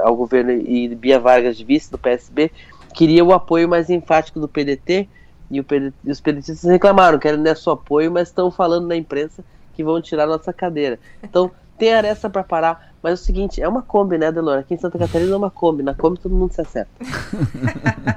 ao 0.00 0.16
governo 0.16 0.50
e 0.50 0.92
Bia 0.96 1.20
Vargas 1.20 1.56
de 1.56 1.64
vice 1.64 1.88
do 1.88 1.96
PSB 1.96 2.50
queria 2.92 3.24
o 3.24 3.32
apoio 3.32 3.68
mais 3.68 3.88
enfático 3.88 4.40
do 4.40 4.48
PDT 4.48 5.08
e, 5.50 5.60
o 5.60 5.66
e 6.04 6.10
os 6.10 6.20
PDTistas 6.20 6.68
reclamaram, 6.68 7.18
querem 7.18 7.38
nosso 7.38 7.70
apoio, 7.70 8.10
mas 8.10 8.28
estão 8.28 8.50
falando 8.50 8.88
na 8.88 8.96
imprensa 8.96 9.44
que 9.74 9.84
vão 9.84 10.00
tirar 10.00 10.26
nossa 10.26 10.52
cadeira. 10.52 10.98
Então 11.22 11.50
tem 11.78 11.94
aresta 11.94 12.28
para 12.28 12.42
parar, 12.42 12.92
mas 13.02 13.10
é 13.12 13.14
o 13.14 13.24
seguinte, 13.24 13.62
é 13.62 13.68
uma 13.68 13.82
Kombi, 13.82 14.18
né, 14.18 14.32
Delora? 14.32 14.60
Aqui 14.60 14.74
em 14.74 14.78
Santa 14.78 14.98
Catarina 14.98 15.32
é 15.32 15.36
uma 15.36 15.50
Kombi, 15.50 15.82
na 15.82 15.94
Kombi 15.94 16.18
todo 16.18 16.34
mundo 16.34 16.52
se 16.52 16.60
acerta. 16.60 16.90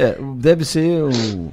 É, 0.00 0.16
deve 0.36 0.64
ser 0.64 1.02
o, 1.02 1.52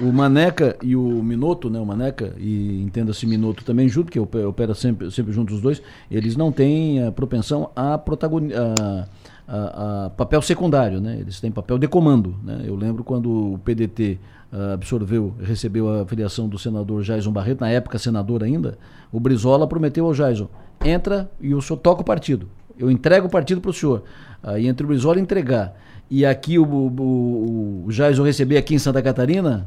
o 0.00 0.12
Maneca 0.12 0.76
e 0.82 0.94
o 0.94 1.22
Minuto, 1.22 1.70
né? 1.70 1.80
O 1.80 1.86
Maneca 1.86 2.34
e 2.36 2.82
entenda-se 2.82 3.26
Minuto 3.26 3.64
também 3.64 3.88
junto, 3.88 4.12
que 4.12 4.20
opera 4.20 4.74
sempre, 4.74 5.10
sempre 5.10 5.32
junto 5.32 5.54
os 5.54 5.62
dois, 5.62 5.80
eles 6.10 6.36
não 6.36 6.52
têm 6.52 7.02
a 7.02 7.10
propensão 7.10 7.70
a 7.74 7.96
protagonizar. 7.96 9.08
A, 9.48 10.06
a, 10.06 10.10
papel 10.10 10.42
secundário, 10.42 11.00
né? 11.00 11.18
Eles 11.20 11.40
têm 11.40 11.52
papel 11.52 11.78
de 11.78 11.86
comando, 11.86 12.34
né? 12.42 12.64
Eu 12.66 12.74
lembro 12.74 13.04
quando 13.04 13.54
o 13.54 13.58
PDT 13.60 14.18
ah, 14.52 14.74
absorveu, 14.74 15.34
recebeu 15.40 15.88
a 15.88 16.04
filiação 16.06 16.48
do 16.48 16.58
senador 16.58 17.02
Jaison 17.02 17.32
Barreto, 17.32 17.60
na 17.60 17.70
época 17.70 17.98
senador 17.98 18.42
ainda, 18.42 18.76
o 19.12 19.18
Brizola 19.20 19.66
prometeu 19.66 20.04
ao 20.04 20.12
Jaison, 20.12 20.48
entra 20.84 21.30
e 21.40 21.54
o 21.54 21.62
senhor 21.62 21.78
toca 21.78 22.02
o 22.02 22.04
partido. 22.04 22.48
Eu 22.78 22.90
entrego 22.90 23.26
o 23.26 23.30
partido 23.30 23.60
para 23.60 23.70
o 23.70 23.74
senhor. 23.74 24.04
Aí 24.42 24.66
entre 24.66 24.84
o 24.84 24.88
Brizola 24.88 25.18
entregar 25.18 25.74
e 26.10 26.24
aqui 26.24 26.58
o, 26.58 26.64
o, 26.64 27.84
o 27.86 28.22
receber 28.22 28.56
aqui 28.56 28.74
em 28.74 28.78
Santa 28.78 29.02
Catarina, 29.02 29.66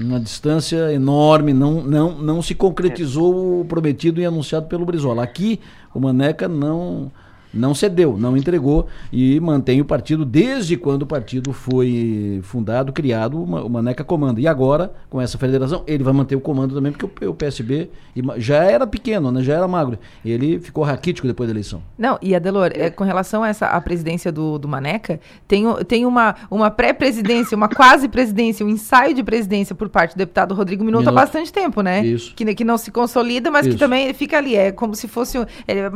uma 0.00 0.20
distância 0.20 0.92
enorme, 0.92 1.54
não, 1.54 1.82
não, 1.82 2.18
não 2.18 2.42
se 2.42 2.54
concretizou 2.54 3.60
o 3.60 3.64
prometido 3.64 4.20
e 4.20 4.26
anunciado 4.26 4.66
pelo 4.66 4.84
Brizola. 4.84 5.22
Aqui 5.22 5.60
o 5.94 6.00
Maneca 6.00 6.46
não 6.46 7.10
não 7.52 7.74
cedeu, 7.74 8.16
não 8.16 8.36
entregou 8.36 8.86
e 9.12 9.38
mantém 9.40 9.80
o 9.80 9.84
partido 9.84 10.24
desde 10.24 10.76
quando 10.76 11.02
o 11.02 11.06
partido 11.06 11.52
foi 11.52 12.40
fundado, 12.42 12.92
criado, 12.92 13.42
o 13.42 13.68
Maneca 13.68 14.02
comanda. 14.02 14.40
E 14.40 14.46
agora, 14.46 14.92
com 15.10 15.20
essa 15.20 15.36
federação, 15.36 15.82
ele 15.86 16.02
vai 16.02 16.12
manter 16.12 16.36
o 16.36 16.40
comando 16.40 16.74
também, 16.74 16.92
porque 16.92 17.26
o, 17.26 17.34
PSB 17.34 17.90
já 18.38 18.64
era 18.64 18.86
pequeno, 18.86 19.30
né, 19.30 19.42
já 19.42 19.54
era 19.54 19.68
magro. 19.68 19.98
Ele 20.24 20.58
ficou 20.60 20.82
raquítico 20.84 21.26
depois 21.26 21.48
da 21.48 21.52
eleição. 21.52 21.82
Não, 21.98 22.18
e 22.22 22.34
Adelor, 22.34 22.70
é, 22.74 22.88
com 22.88 23.04
relação 23.04 23.42
a 23.42 23.48
essa 23.48 23.66
a 23.66 23.80
presidência 23.80 24.32
do, 24.32 24.58
do 24.58 24.68
Maneca, 24.68 25.20
tem, 25.46 25.64
tem 25.86 26.06
uma, 26.06 26.34
uma 26.50 26.70
pré-presidência, 26.70 27.56
uma 27.56 27.68
quase-presidência, 27.68 28.64
um 28.64 28.68
ensaio 28.68 29.14
de 29.14 29.22
presidência 29.22 29.74
por 29.74 29.88
parte 29.88 30.14
do 30.14 30.18
deputado 30.18 30.54
Rodrigo 30.54 30.84
Minuto, 30.84 31.00
Minuto. 31.00 31.18
há 31.18 31.20
bastante 31.20 31.52
tempo, 31.52 31.82
né? 31.82 32.04
Isso. 32.04 32.34
Que, 32.34 32.54
que 32.54 32.64
não 32.64 32.78
se 32.78 32.90
consolida, 32.90 33.50
mas 33.50 33.66
Isso. 33.66 33.74
que 33.74 33.80
também 33.80 34.12
fica 34.14 34.38
ali. 34.38 34.54
É 34.54 34.72
como 34.72 34.94
se 34.94 35.08
fosse. 35.08 35.38
É, 35.38 35.46
é, 35.68 35.90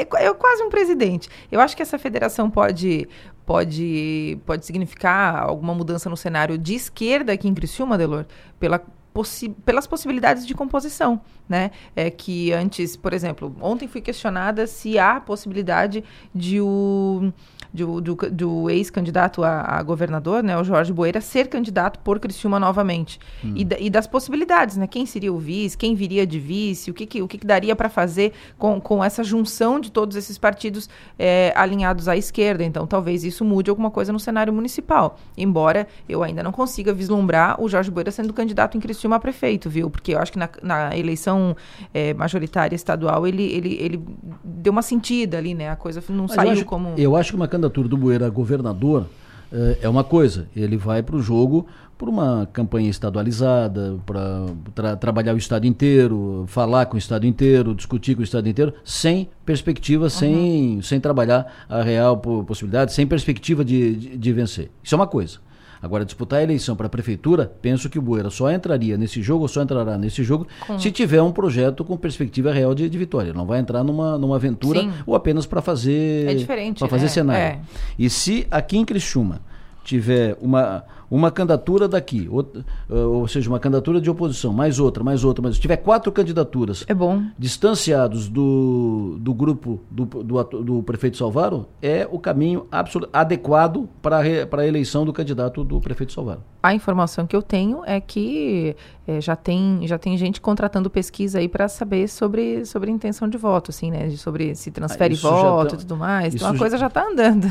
é 0.00 0.34
quase 0.34 0.62
um 0.62 0.68
presidente 0.68 0.97
presidente. 0.98 1.28
Eu 1.50 1.60
acho 1.60 1.76
que 1.76 1.82
essa 1.82 1.98
federação 1.98 2.50
pode 2.50 3.08
pode 3.46 4.38
pode 4.44 4.66
significar 4.66 5.36
alguma 5.42 5.72
mudança 5.72 6.10
no 6.10 6.16
cenário 6.16 6.58
de 6.58 6.74
esquerda 6.74 7.32
aqui 7.32 7.48
em 7.48 7.54
Criciúma, 7.54 7.96
Delor, 7.96 8.26
pela 8.58 8.82
possi 9.18 9.48
pelas 9.48 9.84
possibilidades 9.84 10.46
de 10.46 10.54
composição, 10.54 11.20
né? 11.48 11.72
É 11.96 12.08
que 12.08 12.52
antes, 12.52 12.94
por 12.94 13.12
exemplo, 13.12 13.52
ontem 13.60 13.88
fui 13.88 14.00
questionada 14.00 14.64
se 14.64 14.96
há 14.96 15.18
possibilidade 15.18 16.04
de 16.32 16.60
o 16.60 17.32
do, 17.72 18.00
do, 18.00 18.14
do 18.14 18.70
ex-candidato 18.70 19.44
a, 19.44 19.60
a, 19.60 19.82
governador, 19.82 20.42
né, 20.42 20.58
o 20.58 20.64
Jorge 20.64 20.92
Boeira, 20.92 21.20
ser 21.20 21.48
candidato 21.48 21.98
por 21.98 22.18
Criciúma 22.18 22.58
novamente. 22.58 23.20
Hum. 23.44 23.54
E, 23.56 23.86
e, 23.86 23.90
das 23.90 24.06
possibilidades, 24.06 24.76
né? 24.76 24.86
Quem 24.86 25.04
seria 25.04 25.32
o 25.32 25.38
vice, 25.38 25.76
quem 25.76 25.94
viria 25.94 26.26
de 26.26 26.38
vice, 26.38 26.90
o 26.90 26.94
que, 26.94 27.06
que 27.06 27.22
o 27.22 27.28
que, 27.28 27.38
que 27.38 27.46
daria 27.46 27.76
para 27.76 27.88
fazer 27.88 28.32
com, 28.56 28.80
com 28.80 29.04
essa 29.04 29.22
junção 29.22 29.78
de 29.78 29.90
todos 29.90 30.16
esses 30.16 30.38
partidos 30.38 30.88
é, 31.18 31.52
alinhados 31.54 32.08
à 32.08 32.16
esquerda. 32.16 32.64
Então, 32.64 32.86
talvez 32.86 33.24
isso 33.24 33.44
mude 33.44 33.70
alguma 33.70 33.90
coisa 33.90 34.12
no 34.12 34.20
cenário 34.20 34.52
municipal. 34.52 35.18
Embora 35.36 35.86
eu 36.08 36.22
ainda 36.22 36.42
não 36.42 36.52
consiga 36.52 36.92
vislumbrar 36.92 37.60
o 37.60 37.68
Jorge 37.68 37.90
Boeira 37.90 38.10
sendo 38.10 38.32
candidato 38.32 38.76
em 38.76 38.80
Criciúma 38.80 39.07
a 39.16 39.20
prefeito, 39.20 39.68
viu? 39.68 39.90
Porque 39.90 40.14
eu 40.14 40.18
acho 40.18 40.32
que 40.32 40.38
na, 40.38 40.48
na 40.62 40.96
eleição 40.96 41.56
é, 41.92 42.14
majoritária 42.14 42.74
estadual 42.74 43.26
ele, 43.26 43.44
ele, 43.44 43.74
ele 43.80 44.04
deu 44.44 44.72
uma 44.72 44.82
sentida 44.82 45.38
ali, 45.38 45.54
né? 45.54 45.70
A 45.70 45.76
coisa 45.76 46.02
não 46.08 46.24
Mas 46.24 46.32
saiu 46.32 46.48
eu 46.48 46.52
acho, 46.52 46.64
como. 46.64 46.94
Eu 46.96 47.16
acho 47.16 47.30
que 47.30 47.36
uma 47.36 47.48
candidatura 47.48 47.88
do 47.88 47.96
Bueira 47.96 48.26
a 48.26 48.30
governador 48.30 49.06
é, 49.52 49.78
é 49.82 49.88
uma 49.88 50.04
coisa. 50.04 50.48
Ele 50.54 50.76
vai 50.76 51.02
para 51.02 51.16
o 51.16 51.22
jogo 51.22 51.66
por 51.96 52.08
uma 52.08 52.48
campanha 52.52 52.88
estadualizada, 52.88 53.98
para 54.06 54.46
tra 54.72 54.96
trabalhar 54.96 55.34
o 55.34 55.36
Estado 55.36 55.66
inteiro, 55.66 56.44
falar 56.46 56.86
com 56.86 56.94
o 56.94 56.98
Estado 56.98 57.26
inteiro, 57.26 57.74
discutir 57.74 58.14
com 58.14 58.20
o 58.20 58.24
Estado 58.24 58.48
inteiro, 58.48 58.72
sem 58.84 59.28
perspectiva, 59.44 60.04
uhum. 60.04 60.10
sem, 60.10 60.82
sem 60.82 61.00
trabalhar 61.00 61.52
a 61.68 61.82
real 61.82 62.16
possibilidade, 62.16 62.92
sem 62.92 63.04
perspectiva 63.04 63.64
de, 63.64 63.96
de, 63.96 64.16
de 64.16 64.32
vencer. 64.32 64.70
Isso 64.82 64.94
é 64.94 64.96
uma 64.96 65.08
coisa. 65.08 65.40
Agora, 65.80 66.04
disputar 66.04 66.40
a 66.40 66.42
eleição 66.42 66.74
para 66.76 66.86
a 66.86 66.90
prefeitura, 66.90 67.52
penso 67.60 67.88
que 67.88 67.98
o 67.98 68.02
Bueira 68.02 68.30
só 68.30 68.50
entraria 68.50 68.96
nesse 68.96 69.22
jogo, 69.22 69.42
ou 69.42 69.48
só 69.48 69.62
entrará 69.62 69.96
nesse 69.96 70.22
jogo, 70.24 70.46
com... 70.66 70.78
se 70.78 70.90
tiver 70.90 71.22
um 71.22 71.32
projeto 71.32 71.84
com 71.84 71.96
perspectiva 71.96 72.52
real 72.52 72.74
de, 72.74 72.88
de 72.88 72.98
vitória. 72.98 73.32
Não 73.32 73.46
vai 73.46 73.60
entrar 73.60 73.84
numa, 73.84 74.18
numa 74.18 74.36
aventura 74.36 74.80
Sim. 74.80 74.92
ou 75.06 75.14
apenas 75.14 75.46
para 75.46 75.62
fazer. 75.62 76.28
É 76.28 76.34
diferente. 76.34 76.78
Para 76.78 76.88
fazer 76.88 77.06
é, 77.06 77.08
cenário. 77.08 77.42
É. 77.42 77.60
E 77.98 78.10
se 78.10 78.46
aqui 78.50 78.76
em 78.76 78.84
Criciúma 78.84 79.40
tiver 79.84 80.36
uma 80.40 80.84
uma 81.10 81.30
candidatura 81.30 81.88
daqui, 81.88 82.28
outra, 82.30 82.64
ou 82.88 83.26
seja, 83.26 83.48
uma 83.48 83.58
candidatura 83.58 84.00
de 84.00 84.10
oposição, 84.10 84.52
mais 84.52 84.78
outra, 84.78 85.02
mais 85.02 85.24
outra, 85.24 85.42
mas 85.42 85.56
se 85.56 85.60
tiver 85.60 85.76
quatro 85.76 86.12
candidaturas 86.12 86.84
é 86.86 86.94
bom. 86.94 87.22
distanciados 87.38 88.28
do, 88.28 89.16
do 89.20 89.32
grupo 89.32 89.80
do, 89.90 90.04
do, 90.04 90.42
do 90.44 90.82
prefeito 90.82 91.16
Salvaro, 91.16 91.66
é 91.80 92.06
o 92.10 92.18
caminho 92.18 92.66
absoluto, 92.70 93.10
adequado 93.12 93.88
para 94.02 94.18
a 94.18 94.66
eleição 94.66 95.04
do 95.04 95.12
candidato 95.12 95.64
do 95.64 95.80
prefeito 95.80 96.12
Salvaro. 96.12 96.42
A 96.62 96.74
informação 96.74 97.26
que 97.26 97.36
eu 97.36 97.42
tenho 97.42 97.82
é 97.86 98.00
que 98.00 98.74
é, 99.06 99.20
já, 99.20 99.36
tem, 99.36 99.86
já 99.86 99.96
tem 99.96 100.18
gente 100.18 100.40
contratando 100.40 100.90
pesquisa 100.90 101.38
aí 101.38 101.48
para 101.48 101.68
saber 101.68 102.08
sobre, 102.08 102.66
sobre 102.66 102.90
intenção 102.90 103.28
de 103.28 103.38
voto, 103.38 103.70
assim, 103.70 103.90
né? 103.90 104.10
Sobre 104.10 104.54
se 104.56 104.70
transfere 104.70 105.14
ah, 105.14 105.18
voto 105.18 105.76
e 105.76 105.78
tudo 105.78 105.96
mais. 105.96 106.34
Então 106.34 106.50
a 106.50 106.58
coisa 106.58 106.76
já 106.76 106.88
está 106.88 107.06
andando. 107.06 107.46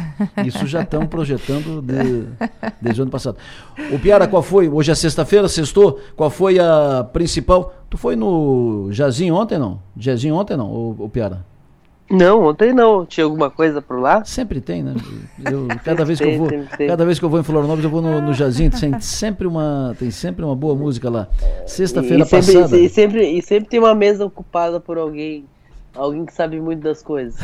Isso 0.46 0.68
já 0.68 0.82
estão 0.82 1.08
projetando 1.08 1.82
de, 1.82 2.28
desde 2.82 3.02
o 3.02 3.04
ano 3.04 3.12
passado. 3.12 3.38
O 3.92 4.00
Piara, 4.00 4.27
qual 4.27 4.42
foi? 4.42 4.68
Hoje 4.68 4.92
é 4.92 4.96
sexta-feira, 4.96 5.48
sextou. 5.48 6.00
Qual 6.16 6.30
foi 6.30 6.58
a 6.60 7.08
principal? 7.13 7.74
Tu 7.89 7.98
foi 7.98 8.16
no 8.16 8.89
Jazinho 8.92 9.36
ontem, 9.36 9.58
não? 9.58 9.80
Jazinho 9.96 10.36
ontem, 10.36 10.58
não, 10.58 10.68
o, 10.68 10.96
o 11.00 11.10
Piara? 11.10 11.46
Não, 12.10 12.44
ontem 12.44 12.74
não. 12.74 13.06
Tinha 13.06 13.25
alguma 13.25 13.50
coisa 13.50 13.82
por 13.82 14.00
lá? 14.00 14.24
Sempre 14.24 14.62
tem, 14.62 14.82
né? 14.82 14.96
Eu, 15.44 15.68
cada 15.84 16.06
vez 16.06 16.20
que 16.20 16.25
eu 16.25 16.38
vou, 16.38 16.50
cada 16.88 17.06
vez 17.06 17.20
que 17.20 17.25
eu 17.25 17.30
vou 17.30 17.39
em 17.39 17.44
Florianópolis, 17.44 17.84
eu 17.84 17.89
vou 17.89 18.01
no, 18.01 18.22
no 18.22 18.34
Jazinho, 18.34 18.72
tem 18.72 19.00
sempre 19.00 19.46
uma, 19.46 19.96
tem 20.00 20.10
sempre 20.10 20.44
uma 20.44 20.56
boa 20.56 20.75
música 20.75 21.10
lá. 21.10 21.27
Sexta-feira 21.66 22.25
passada. 22.25 22.77
E 22.77 22.89
sempre, 22.89 23.30
e 23.30 23.42
sempre 23.42 23.70
tem 23.70 23.80
uma 23.80 23.94
mesa 23.94 24.25
ocupada 24.25 24.80
por 24.80 24.98
alguém, 24.98 25.46
alguém 25.94 26.25
que 26.25 26.34
sabe 26.34 26.60
muito 26.62 26.82
das 26.82 27.04
coisas. 27.04 27.39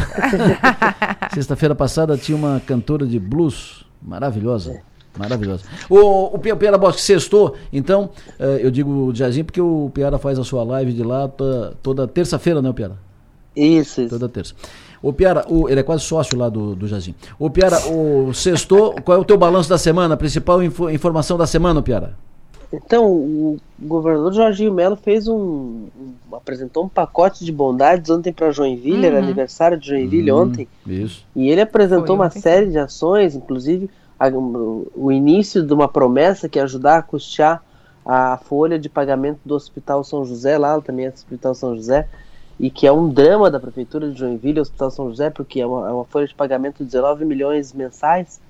Sexta-feira 1.34 1.76
passada 1.76 2.18
tinha 2.18 2.38
uma 2.38 2.62
cantora 2.66 3.06
de 3.06 3.20
blues 3.20 3.86
maravilhosa. 4.02 4.82
Maravilhoso. 5.18 5.64
O, 5.90 6.36
o 6.36 6.40
Piara 6.40 6.78
Bosque 6.78 7.02
sextou, 7.02 7.56
então, 7.72 8.10
uh, 8.40 8.44
eu 8.60 8.72
digo 8.72 9.14
Jazinho 9.14 9.46
porque 9.46 9.62
o 9.62 9.92
Piara 9.94 10.18
faz 10.18 10.40
a 10.40 10.44
sua 10.44 10.64
live 10.64 10.92
de 10.92 11.04
lá 11.04 11.28
toda, 11.28 11.74
toda 11.84 12.08
terça-feira, 12.08 12.62
né, 12.62 12.74
Piara? 12.74 12.98
Isso, 13.56 14.02
isso. 14.02 14.10
Toda 14.10 14.28
terça. 14.28 14.56
O 15.02 15.14
Piara, 15.14 15.46
o, 15.48 15.70
ele 15.70 15.82
é 15.82 15.84
quase 15.84 16.04
sócio 16.04 16.38
lá 16.38 16.50
do, 16.50 16.76
do 16.76 16.88
Jazinho. 16.88 17.16
O 17.38 17.50
Piara, 17.50 17.78
o 17.90 18.34
sextou, 18.34 18.96
qual 19.04 19.18
é 19.18 19.22
o 19.22 19.26
teu 19.26 19.38
balanço 19.38 19.70
da 19.70 19.78
semana? 19.78 20.16
A 20.16 20.18
principal 20.18 20.64
info, 20.64 20.90
informação 20.90 21.38
da 21.38 21.46
semana, 21.46 21.82
Piara? 21.82 22.16
Então, 22.72 23.06
o 23.06 23.58
governador 23.80 24.34
Jorginho 24.34 24.74
Melo 24.74 24.96
fez 24.96 25.28
um, 25.28 25.36
um 25.96 26.36
apresentou 26.36 26.86
um 26.86 26.90
pacote 26.90 27.46
de 27.46 27.52
bondades 27.52 28.10
ontem 28.10 28.34
para 28.34 28.50
Joinville, 28.50 28.98
uhum. 28.98 29.06
era 29.06 29.20
aniversário 29.20 29.78
de 29.78 29.90
Joinville 29.90 30.32
uhum, 30.32 30.42
ontem. 30.42 30.68
Isso. 30.88 31.24
E 31.36 31.50
ele 31.50 31.62
apresentou 31.62 32.16
uma 32.16 32.32
série 32.32 32.72
de 32.72 32.80
ações, 32.80 33.36
inclusive 33.36 33.92
a, 34.28 34.32
o 34.96 35.12
início 35.12 35.64
de 35.64 35.74
uma 35.74 35.88
promessa 35.88 36.48
que 36.48 36.60
é 36.60 36.62
ajudar 36.62 36.98
a 36.98 37.02
custear 37.02 37.64
a 38.06 38.38
folha 38.38 38.78
de 38.78 38.90
pagamento 38.90 39.40
do 39.46 39.56
Hospital 39.56 40.04
São 40.04 40.26
José, 40.26 40.58
lá 40.58 40.80
também 40.82 41.06
é 41.06 41.10
o 41.10 41.14
Hospital 41.14 41.56
São 41.56 41.76
José, 41.76 42.08
e 42.60 42.70
que 42.70 42.86
é 42.86 42.92
um 42.92 43.10
drama 43.10 43.50
da 43.50 43.60
Prefeitura 43.60 44.10
de 44.12 44.20
Joinville, 44.20 44.60
Hospital 44.60 44.92
São 44.92 45.10
José, 45.10 45.30
porque 45.30 45.62
é 45.62 45.66
uma, 45.66 45.90
é 45.90 45.92
uma 45.92 46.06
folha 46.06 46.28
de 46.28 46.36
pagamento 46.36 46.80
de 46.80 46.86
19 46.86 47.26
milhões 47.26 47.74
mensais, 47.74 48.42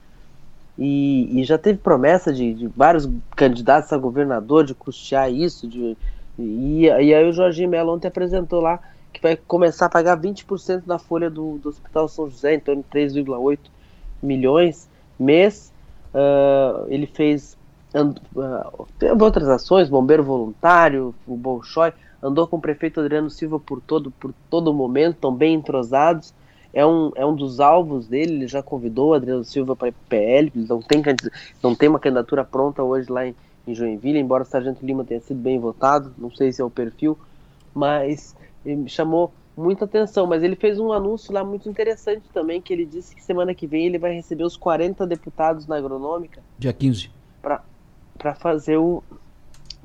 e, 0.77 1.39
e 1.39 1.44
já 1.44 1.58
teve 1.58 1.77
promessa 1.77 2.34
de, 2.34 2.53
de, 2.53 2.68
vários 2.68 3.08
candidatos 3.36 3.94
a 3.94 3.98
governador 3.98 4.65
de 4.65 4.74
custear 4.74 5.32
isso, 5.32 5.68
de, 5.68 5.96
e, 6.38 6.86
e 6.86 7.13
aí 7.13 7.30
o 7.30 7.34
Jorginho 7.34 7.70
Melo 7.70 7.94
ontem 7.94 8.08
apresentou 8.08 8.60
lá 8.60 8.80
que 9.13 9.22
vai 9.22 9.36
começar 9.36 9.86
a 9.86 9.89
pagar 9.89 10.20
20% 10.20 10.86
da 10.88 10.98
folha 10.98 11.30
do, 11.30 11.60
do 11.60 11.70
Hospital 11.70 12.08
São 12.08 12.27
José, 12.27 12.56
em 12.56 12.60
torno 12.60 12.84
de 12.84 13.00
3,8 13.00 13.60
milhões 14.24 14.89
mês. 15.24 15.72
Uh, 16.13 16.86
ele 16.89 17.08
fez 17.08 17.58
uh, 17.96 18.88
teve 18.98 19.24
outras 19.24 19.48
ações, 19.48 19.89
bombeiro 19.89 20.24
voluntário, 20.24 21.13
o 21.27 21.36
Bolshoi, 21.36 21.94
andou 22.22 22.48
com 22.48 22.58
o 22.58 22.62
prefeito 22.62 23.00
Adriano 23.00 23.30
Silva 23.30 23.60
por 23.60 23.82
todo, 23.82 24.12
por 24.12 24.34
todo 24.50 24.74
momento, 24.74 25.15
estão 25.15 25.34
bem 25.34 25.53
entrosados. 25.53 26.34
É 26.74 26.84
um, 26.84 27.12
é 27.15 27.24
um 27.24 27.36
dos 27.36 27.60
alvos 27.60 28.08
dele, 28.08 28.34
ele 28.34 28.48
já 28.48 28.63
convidou 28.63 29.10
o 29.10 29.13
Adriano 29.13 29.44
Silva 29.44 29.75
para 29.75 29.94
PL, 30.10 30.51
não 30.56 30.82
tem, 30.82 31.03
não 31.62 31.75
tem 31.75 31.88
uma 31.88 32.00
candidatura 32.00 32.44
pronta 32.44 32.82
hoje 32.82 33.12
lá 33.12 33.27
em, 33.27 33.36
em 33.68 33.75
Joinville, 33.75 34.18
embora 34.18 34.42
o 34.42 34.46
Sargento 34.46 34.84
Lima 34.84 35.03
tenha 35.03 35.20
sido 35.20 35.39
bem 35.39 35.60
votado, 35.60 36.12
não 36.18 36.32
sei 36.32 36.51
se 36.51 36.62
é 36.62 36.65
o 36.65 36.72
perfil, 36.72 37.15
mas 37.75 38.36
ele 38.65 38.89
chamou 38.89 39.32
muita 39.55 39.86
atenção. 39.86 40.25
Mas 40.27 40.43
ele 40.43 40.55
fez 40.55 40.79
um 40.79 40.91
anúncio 40.91 41.33
lá 41.33 41.43
muito 41.43 41.69
interessante 41.69 42.24
também, 42.33 42.62
que 42.62 42.74
ele 42.74 42.86
disse 42.86 43.15
que 43.15 43.24
semana 43.24 43.53
que 43.53 43.67
vem 43.67 43.86
ele 43.86 43.98
vai 43.98 44.13
receber 44.13 44.43
os 44.43 44.57
40 44.57 45.05
deputados 45.05 45.67
na 45.67 45.77
agronômica. 45.77 46.41
Dia 46.57 46.74
15. 46.74 47.10
Para 47.41 48.36
fazer 48.36 48.77
o. 48.77 49.03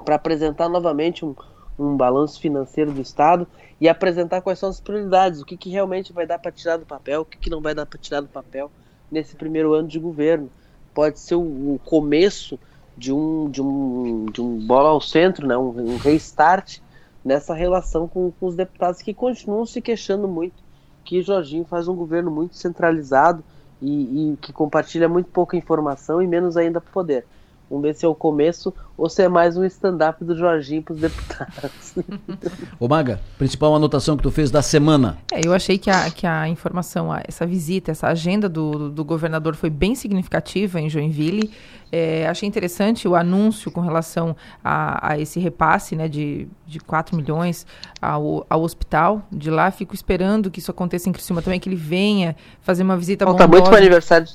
para 0.05 0.15
apresentar 0.17 0.69
novamente 0.69 1.25
um, 1.25 1.35
um 1.79 1.97
balanço 1.97 2.41
financeiro 2.41 2.93
do 2.93 3.01
Estado 3.01 3.47
e 3.81 3.89
apresentar 3.89 4.41
quais 4.41 4.59
são 4.59 4.69
as 4.69 4.81
prioridades, 4.81 5.41
o 5.41 5.45
que, 5.45 5.57
que 5.57 5.71
realmente 5.71 6.13
vai 6.13 6.27
dar 6.27 6.39
para 6.39 6.51
tirar 6.51 6.77
do 6.77 6.87
papel, 6.87 7.23
o 7.23 7.25
que, 7.25 7.39
que 7.39 7.51
não 7.51 7.61
vai 7.61 7.75
dar 7.75 7.87
para 7.87 7.99
tirar 7.99 8.21
do 8.21 8.29
papel 8.29 8.71
nesse 9.11 9.37
primeiro 9.37 9.73
ano 9.73 9.89
de 9.89 9.99
governo. 9.99 10.51
Pode 10.93 11.21
ser 11.21 11.37
o, 11.37 11.41
o 11.75 11.81
começo 11.85 12.59
de 12.97 13.13
um, 13.13 13.49
de 13.49 13.63
um, 13.63 14.27
de 14.27 14.43
um 14.43 14.59
bola 14.67 14.89
ao 14.89 15.01
centro, 15.01 15.47
né? 15.47 15.57
um, 15.57 15.93
um 15.93 15.97
restart 15.97 16.81
nessa 17.29 17.55
relação 17.55 18.09
com, 18.09 18.33
com 18.33 18.47
os 18.47 18.57
deputados 18.57 19.03
que 19.03 19.15
continuam 19.15 19.67
se 19.67 19.81
queixando 19.81 20.27
muito 20.27 20.67
que 21.09 21.23
Jorginho 21.23 21.65
faz 21.65 21.89
um 21.89 21.97
governo 21.97 22.31
muito 22.31 22.55
centralizado 22.55 23.43
e, 23.81 24.33
e 24.33 24.37
que 24.37 24.53
compartilha 24.53 25.09
muito 25.09 25.31
pouca 25.31 25.57
informação 25.57 26.21
e 26.21 26.27
menos 26.27 26.55
ainda 26.55 26.83
poder. 26.83 27.25
Vamos 27.71 27.83
ver 27.83 27.95
se 27.95 28.05
é 28.05 28.09
o 28.09 28.15
começo 28.15 28.73
ou 28.97 29.09
se 29.09 29.23
é 29.23 29.29
mais 29.29 29.57
um 29.57 29.65
stand-up 29.65 30.25
do 30.25 30.37
Jorginho 30.37 30.83
para 30.83 30.95
os 30.95 31.01
deputados. 31.01 31.95
Ô 32.81 32.89
Maga, 32.89 33.21
principal 33.37 33.75
anotação 33.75 34.17
que 34.17 34.23
tu 34.23 34.31
fez 34.31 34.51
da 34.51 34.63
semana. 34.63 35.19
É, 35.33 35.41
eu 35.45 35.53
achei 35.53 35.77
que 35.77 35.91
a, 35.91 36.11
que 36.11 36.27
a 36.27 36.49
informação, 36.49 37.15
essa 37.27 37.47
visita, 37.47 37.91
essa 37.91 38.09
agenda 38.09 38.49
do, 38.49 38.91
do 38.91 39.05
governador 39.05 39.55
foi 39.55 39.71
bem 39.71 39.95
significativa 39.95 40.81
em 40.81 40.89
Joinville. 40.89 41.53
É, 41.91 42.27
achei 42.27 42.47
interessante 42.47 43.09
o 43.09 43.15
anúncio 43.15 43.71
com 43.71 43.81
relação 43.81 44.37
a, 44.63 45.13
a, 45.13 45.19
esse 45.19 45.41
repasse 45.41 45.97
né, 45.97 46.09
de, 46.09 46.47
de 46.67 46.81
4 46.81 47.17
milhões 47.17 47.67
ao, 48.01 48.47
ao 48.49 48.63
hospital. 48.63 49.23
De 49.31 49.51
lá, 49.51 49.71
fico 49.71 49.95
esperando 49.95 50.51
que 50.51 50.59
isso 50.59 50.71
aconteça 50.71 51.09
em 51.09 51.13
Criciúma 51.13 51.41
também, 51.41 51.61
que 51.61 51.69
ele 51.69 51.77
venha 51.77 52.37
fazer 52.61 52.83
uma 52.83 52.97
visita 52.97 53.25
Falta 53.25 53.47
muito 53.47 53.65
para 53.65 53.75
o 53.75 53.77
aniversário 53.77 54.27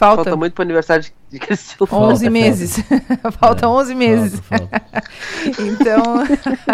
Falta, 0.00 0.24
falta 0.24 0.34
muito 0.34 0.54
para 0.54 0.62
o 0.62 0.64
aniversário 0.64 1.04
de, 1.04 1.12
de 1.28 1.38
Criciúma. 1.38 1.92
11 1.92 2.24
falta, 2.24 2.30
meses. 2.30 2.76
falta 3.38 3.66
é, 3.66 3.68
11 3.68 3.94
meses. 3.94 4.40
Falta, 4.40 4.82
então, 5.58 6.02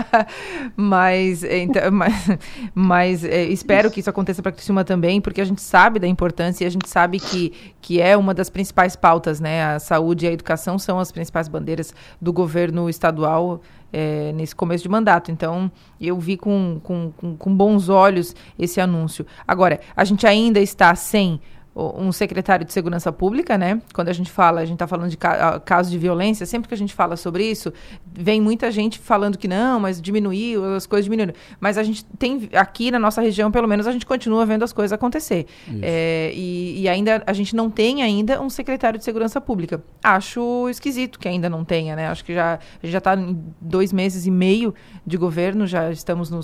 mas, 0.77 1.43
então, 1.43 1.91
mas, 1.91 2.39
mas 2.73 3.25
é, 3.25 3.43
espero 3.47 3.91
que 3.91 3.99
isso 3.99 4.09
aconteça 4.09 4.41
para 4.41 4.53
Criciúma 4.53 4.85
também, 4.85 5.21
porque 5.21 5.41
a 5.41 5.45
gente 5.45 5.61
sabe 5.61 5.99
da 5.99 6.07
importância 6.07 6.63
e 6.63 6.69
a 6.69 6.71
gente 6.71 6.89
sabe 6.89 7.19
que, 7.19 7.53
que 7.83 8.01
é 8.01 8.17
uma 8.17 8.33
das 8.33 8.49
principais 8.49 8.95
pautas, 8.95 9.41
né? 9.41 9.75
A 9.75 9.81
saúde 9.81 10.25
e 10.25 10.29
a 10.29 10.33
educação 10.33 10.79
são 10.79 11.01
as 11.01 11.11
principais 11.11 11.49
bandeiras 11.49 11.93
do 12.23 12.33
governo 12.33 12.89
estadual 12.89 13.61
é, 13.93 14.33
nesse 14.35 14.55
começo 14.55 14.85
de 14.85 14.89
mandato. 14.89 15.33
Então, 15.33 15.69
eu 16.01 16.17
vi 16.17 16.37
com, 16.37 16.81
com, 16.81 17.11
com, 17.17 17.37
com 17.37 17.57
bons 17.57 17.89
olhos 17.89 18.37
esse 18.57 18.81
anúncio. 18.81 19.27
Agora, 19.49 19.81
a 19.97 20.05
gente 20.05 20.25
ainda 20.29 20.61
está 20.61 20.95
sem 20.95 21.41
um 21.77 22.11
secretário 22.11 22.65
de 22.65 22.73
segurança 22.73 23.13
pública, 23.13 23.59
né? 23.59 23.83
Quando 23.93 24.09
a 24.09 24.13
gente 24.13 24.31
fala, 24.31 24.63
a 24.63 24.65
gente 24.65 24.77
está 24.77 24.87
falando 24.87 25.11
de 25.11 25.17
ca 25.19 25.61
casos 25.61 25.93
de 25.93 25.99
violência, 25.99 26.47
sempre 26.47 26.69
que 26.69 26.75
a 26.75 26.77
gente 26.77 26.95
fala 26.95 27.17
sobre 27.17 27.45
isso, 27.45 27.71
vem 28.15 28.41
muita 28.41 28.71
gente 28.71 28.99
falando 28.99 29.37
que 29.37 29.47
não, 29.47 29.79
mas 29.79 30.01
diminuiu, 30.01 30.75
as 30.75 30.87
coisas 30.87 31.05
diminuíram. 31.05 31.35
Mas 31.61 31.77
a 31.77 31.83
gente 31.83 32.03
tem 32.19 32.49
aqui 32.55 32.91
na 32.91 32.99
nossa 32.99 33.21
região, 33.21 33.51
pelo 33.51 33.69
menos, 33.69 33.87
a 33.87 33.93
gente 33.93 34.07
continua 34.07 34.47
vendo 34.47 34.63
as 34.63 34.73
coisas 34.73 34.91
acontecer. 34.91 35.47
É, 35.83 36.33
e, 36.35 36.81
e, 36.81 36.89
ainda 36.89 37.23
a 37.27 37.33
gente 37.35 37.55
não 37.55 37.71
tem 37.71 38.03
ainda 38.03 38.41
um 38.41 38.49
secretário 38.49 38.99
de 38.99 39.05
segurança 39.05 39.39
pública. 39.39 39.83
Acho 40.03 40.71
esquisito 40.71 41.19
que 41.19 41.29
ainda 41.29 41.51
não 41.51 41.63
tenha, 41.63 41.95
né? 41.95 42.09
Acho 42.09 42.25
que 42.25 42.33
já 42.33 42.59
já 42.83 42.99
está 42.99 43.15
em 43.15 43.39
dois 43.61 43.93
meses 43.93 44.25
e 44.25 44.31
meio 44.31 44.75
de 45.07 45.19
governo, 45.19 45.67
já 45.67 45.91
estamos 45.91 46.31
no 46.31 46.41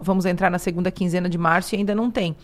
vamos 0.00 0.26
entrar 0.26 0.48
na 0.48 0.58
segunda 0.58 0.92
quinzena 0.92 1.28
de 1.28 1.38
março 1.38 1.74
e 1.74 1.78
ainda 1.78 1.94
não 1.94 2.08
tem. 2.08 2.36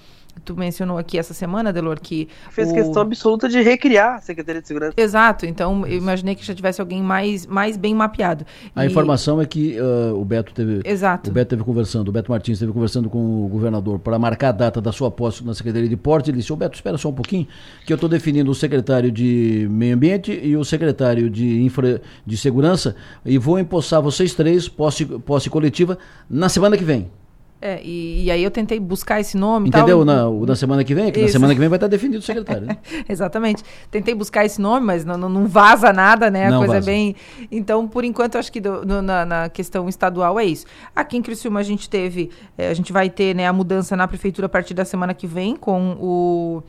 Tu 0.45 0.57
mencionou 0.57 0.99
aqui 0.99 1.19
essa 1.19 1.35
semana, 1.35 1.73
Delor, 1.73 2.01
que. 2.01 2.29
Fez 2.51 2.71
o... 2.71 2.75
questão 2.75 3.03
absoluta 3.03 3.49
de 3.49 3.61
recriar 3.61 4.17
a 4.17 4.21
Secretaria 4.21 4.61
de 4.61 4.69
Segurança. 4.69 4.95
Exato, 4.97 5.47
então 5.47 5.87
eu 5.87 5.99
imaginei 5.99 6.35
que 6.35 6.45
já 6.45 6.55
tivesse 6.55 6.81
alguém 6.81 7.03
mais, 7.03 7.47
mais 7.47 7.77
bem 7.77 7.95
mapeado. 7.95 8.45
A 8.75 8.85
E- 8.85 8.89
informação 8.89 9.41
é 9.41 9.47
que 9.47 9.77
uh, 9.81 10.15
o 10.19 10.25
Beto 10.25 10.53
teve. 10.53 10.81
Exato. 10.85 11.31
O 11.31 11.33
Beto 11.33 11.51
teve 11.51 11.65
conversando, 11.65 12.09
o 12.09 12.13
Beto 12.13 12.31
Martins 12.31 12.55
esteve 12.55 12.73
conversando 12.73 13.09
com 13.11 13.45
o 13.45 13.49
governador 13.49 13.99
para 13.99 14.19
marcar 14.19 14.51
a 14.51 14.53
data 14.53 14.81
da 14.81 14.93
sua 14.93 15.11
posse 15.11 15.45
na 15.45 15.55
Secretaria 15.55 15.89
de 15.89 15.97
Portos. 15.97 16.29
Ele 16.29 16.39
disse: 16.39 16.53
Ô 16.53 16.57
Beto, 16.57 16.75
espera 16.75 16.97
só 16.99 17.09
um 17.09 17.15
pouquinho, 17.15 17.47
que 17.85 17.93
eu 17.93 17.97
estou 17.97 18.09
definindo 18.09 18.51
o 18.51 18.55
secretário 18.55 19.11
de 19.11 19.67
Meio 19.71 19.95
Ambiente 19.95 20.33
e 20.43 20.57
o 20.57 20.65
secretário 20.65 21.29
de, 21.31 21.63
infra, 21.63 22.01
de 22.25 22.37
Segurança 22.37 22.95
e 23.25 23.39
vou 23.39 23.59
empossar 23.59 24.01
vocês 24.01 24.35
três, 24.35 24.69
posse, 24.69 25.05
posse 25.05 25.49
coletiva, 25.51 25.99
na 26.29 26.49
semana 26.49 26.77
que 26.77 26.85
vem. 26.85 27.11
É, 27.61 27.81
e, 27.83 28.25
e 28.25 28.31
aí 28.31 28.43
eu 28.43 28.51
tentei 28.51 28.79
buscar 28.79 29.19
esse 29.19 29.37
nome 29.37 29.69
Entendeu? 29.69 30.05
tal. 30.05 30.33
Na, 30.41 30.47
da 30.47 30.55
semana 30.55 30.85
que 30.85 30.95
vem? 30.95 31.07
É 31.07 31.11
que 31.11 31.23
na 31.23 31.29
semana 31.29 31.55
que 31.55 31.59
vem 31.61 31.69
vai 31.71 31.79
estar 31.79 31.87
definido 31.87 32.19
o 32.19 32.23
secretário. 32.23 32.67
Né? 32.67 32.77
Exatamente. 33.09 33.63
Tentei 33.91 34.15
buscar 34.15 34.45
esse 34.45 34.61
nome, 34.61 34.85
mas 34.85 35.05
não, 35.07 35.17
não, 35.17 35.29
não 35.29 35.47
vaza 35.47 35.91
nada, 35.93 36.31
né? 36.31 36.49
A 36.49 36.51
Não 36.51 36.59
coisa 36.59 36.75
é 36.75 36.77
vaza. 36.77 36.87
bem. 36.91 37.17
Então, 37.51 37.89
por 37.89 38.05
enquanto, 38.05 38.37
acho 38.37 38.53
que 38.53 38.61
do- 38.61 38.85
no- 38.85 39.01
na, 39.01 39.25
na 39.25 39.49
questão 39.49 39.89
estadual 39.89 40.39
é 40.39 40.45
isso. 40.45 40.67
Aqui 40.95 41.17
em 41.17 41.23
Criciúma 41.23 41.61
a 41.61 41.63
gente 41.63 41.89
teve, 41.89 42.31
eh, 42.59 42.69
a 42.69 42.75
gente 42.75 42.93
vai 42.93 43.09
ter 43.09 43.35
né, 43.35 43.47
a 43.47 43.53
mudança 43.53 43.97
na 43.97 44.07
prefeitura 44.07 44.47
a 44.47 44.51
partir 44.51 44.75
da 44.75 44.85
semana 44.85 45.15
que 45.15 45.27
vem, 45.27 45.57
com 45.57 45.97
o. 45.99 46.63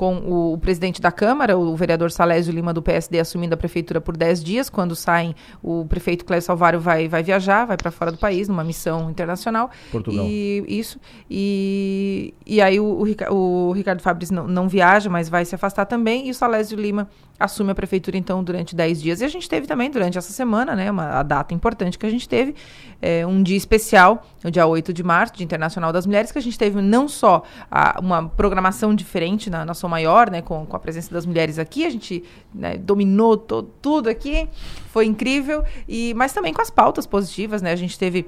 Com 0.00 0.16
o, 0.16 0.54
o 0.54 0.58
presidente 0.58 0.98
da 0.98 1.12
Câmara, 1.12 1.58
o 1.58 1.76
vereador 1.76 2.10
Salésio 2.10 2.54
Lima, 2.54 2.72
do 2.72 2.80
PSD, 2.80 3.20
assumindo 3.20 3.52
a 3.52 3.56
prefeitura 3.58 4.00
por 4.00 4.16
10 4.16 4.42
dias. 4.42 4.70
Quando 4.70 4.96
saem, 4.96 5.34
o 5.62 5.84
prefeito 5.84 6.24
Clécio 6.24 6.46
Salvário 6.46 6.80
vai, 6.80 7.06
vai 7.06 7.22
viajar, 7.22 7.66
vai 7.66 7.76
para 7.76 7.90
fora 7.90 8.10
do 8.10 8.16
país, 8.16 8.48
numa 8.48 8.64
missão 8.64 9.10
internacional. 9.10 9.70
Portugal. 9.92 10.24
E 10.24 10.64
isso. 10.66 10.98
E, 11.30 12.32
e 12.46 12.62
aí 12.62 12.80
o, 12.80 12.86
o 12.86 13.10
o 13.28 13.72
Ricardo 13.72 14.00
Fabris 14.00 14.30
não, 14.30 14.46
não 14.46 14.70
viaja, 14.70 15.10
mas 15.10 15.28
vai 15.28 15.44
se 15.44 15.54
afastar 15.54 15.84
também. 15.84 16.28
E 16.28 16.30
o 16.30 16.34
Salésio 16.34 16.80
Lima 16.80 17.06
assume 17.40 17.72
a 17.72 17.74
prefeitura, 17.74 18.16
então, 18.16 18.44
durante 18.44 18.76
10 18.76 19.00
dias. 19.02 19.20
E 19.20 19.24
a 19.24 19.28
gente 19.28 19.48
teve 19.48 19.66
também, 19.66 19.90
durante 19.90 20.18
essa 20.18 20.32
semana, 20.32 20.76
né, 20.76 20.90
uma, 20.90 21.18
a 21.18 21.22
data 21.22 21.54
importante 21.54 21.98
que 21.98 22.04
a 22.06 22.10
gente 22.10 22.28
teve, 22.28 22.54
é, 23.00 23.26
um 23.26 23.42
dia 23.42 23.56
especial, 23.56 24.24
o 24.44 24.50
dia 24.50 24.66
8 24.66 24.92
de 24.92 25.02
março, 25.02 25.32
Dia 25.34 25.44
Internacional 25.44 25.92
das 25.92 26.04
Mulheres, 26.06 26.30
que 26.30 26.38
a 26.38 26.42
gente 26.42 26.58
teve 26.58 26.80
não 26.82 27.08
só 27.08 27.42
a- 27.70 27.98
uma 28.00 28.28
programação 28.28 28.94
diferente 28.94 29.48
na, 29.48 29.64
na 29.64 29.72
Maior, 29.88 30.30
né, 30.30 30.42
com, 30.42 30.66
com 30.66 30.76
a 30.76 30.78
presença 30.78 31.12
das 31.12 31.24
mulheres 31.24 31.58
aqui, 31.58 31.86
a 31.86 31.90
gente 31.90 32.22
né, 32.54 32.76
dominou 32.76 33.36
tudo 33.36 34.08
aqui, 34.10 34.46
foi 34.88 35.06
incrível, 35.06 35.64
e, 35.88 36.12
mas 36.14 36.32
também 36.32 36.52
com 36.52 36.60
as 36.60 36.70
pautas 36.70 37.06
positivas, 37.06 37.62
né, 37.62 37.72
a 37.72 37.76
gente 37.76 37.98
teve 37.98 38.26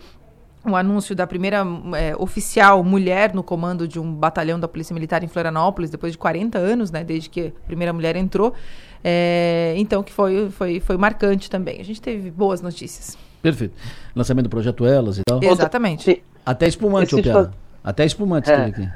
o 0.64 0.76
anúncio 0.76 1.14
da 1.14 1.26
primeira 1.26 1.64
eh, 1.96 2.14
oficial 2.18 2.84
mulher 2.84 3.34
no 3.34 3.42
comando 3.42 3.86
de 3.88 3.98
um 3.98 4.14
batalhão 4.14 4.60
da 4.60 4.68
Polícia 4.68 4.94
Militar 4.94 5.24
em 5.24 5.28
Florianópolis, 5.28 5.90
depois 5.90 6.12
de 6.12 6.18
40 6.18 6.56
anos, 6.58 6.90
né, 6.90 7.02
desde 7.02 7.28
que 7.28 7.48
a 7.48 7.66
primeira 7.66 7.92
mulher 7.92 8.14
entrou. 8.16 8.54
Eh, 9.02 9.74
então, 9.76 10.02
que 10.02 10.12
foi, 10.12 10.48
foi, 10.50 10.78
foi 10.80 10.96
marcante 10.96 11.50
também. 11.50 11.80
A 11.80 11.84
gente 11.84 12.00
teve 12.00 12.30
boas 12.30 12.60
notícias. 12.60 13.18
Perfeito. 13.42 13.74
Lançamento 14.14 14.44
do 14.44 14.50
projeto 14.50 14.86
Elas 14.86 15.18
e 15.18 15.22
tal. 15.24 15.42
Exatamente. 15.42 16.22
Até 16.46 16.68
espumante, 16.68 17.14
ô 17.14 17.18
Esse 17.18 17.28
Piara. 17.28 17.44
fa- 17.46 17.52
Até 17.82 18.04
espumante 18.04 18.48
É. 18.50 18.56
teve 18.56 18.70
aqui. 18.70 18.92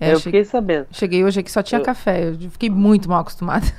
É, 0.00 0.12
eu 0.12 0.16
che- 0.16 0.22
fiquei 0.24 0.44
sabendo. 0.44 0.86
Cheguei 0.90 1.22
hoje 1.22 1.40
aqui 1.40 1.52
só 1.52 1.62
tinha 1.62 1.78
Eu- 1.80 1.84
café. 1.84 2.28
Eu 2.30 2.50
fiquei 2.50 2.70
muito 2.70 3.08
mal 3.08 3.20
acostumada. 3.20 3.66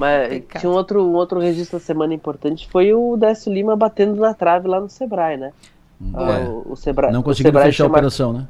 Mas 0.00 0.28
Pecado. 0.30 0.60
tinha 0.60 0.70
um 0.72 0.74
outro, 0.74 1.02
um 1.04 1.14
outro 1.14 1.38
registro 1.38 1.78
da 1.78 1.84
semana 1.84 2.14
importante, 2.14 2.66
foi 2.68 2.92
o 2.94 3.16
Décio 3.16 3.52
Lima 3.52 3.76
batendo 3.76 4.14
na 4.16 4.32
trave 4.32 4.66
lá 4.66 4.80
no 4.80 4.88
Sebrae, 4.88 5.36
né? 5.36 5.52
Ah, 6.14 6.38
É. 6.40 6.44
o, 6.48 6.72
o 6.72 6.76
Sebrae, 6.76 7.12
Não 7.12 7.22
conseguiram 7.22 7.50
Sebrae 7.50 7.66
fechar 7.66 7.84
a 7.84 7.86
tinha 7.86 7.92
mar- 7.92 7.98
operação, 7.98 8.32
né? 8.32 8.48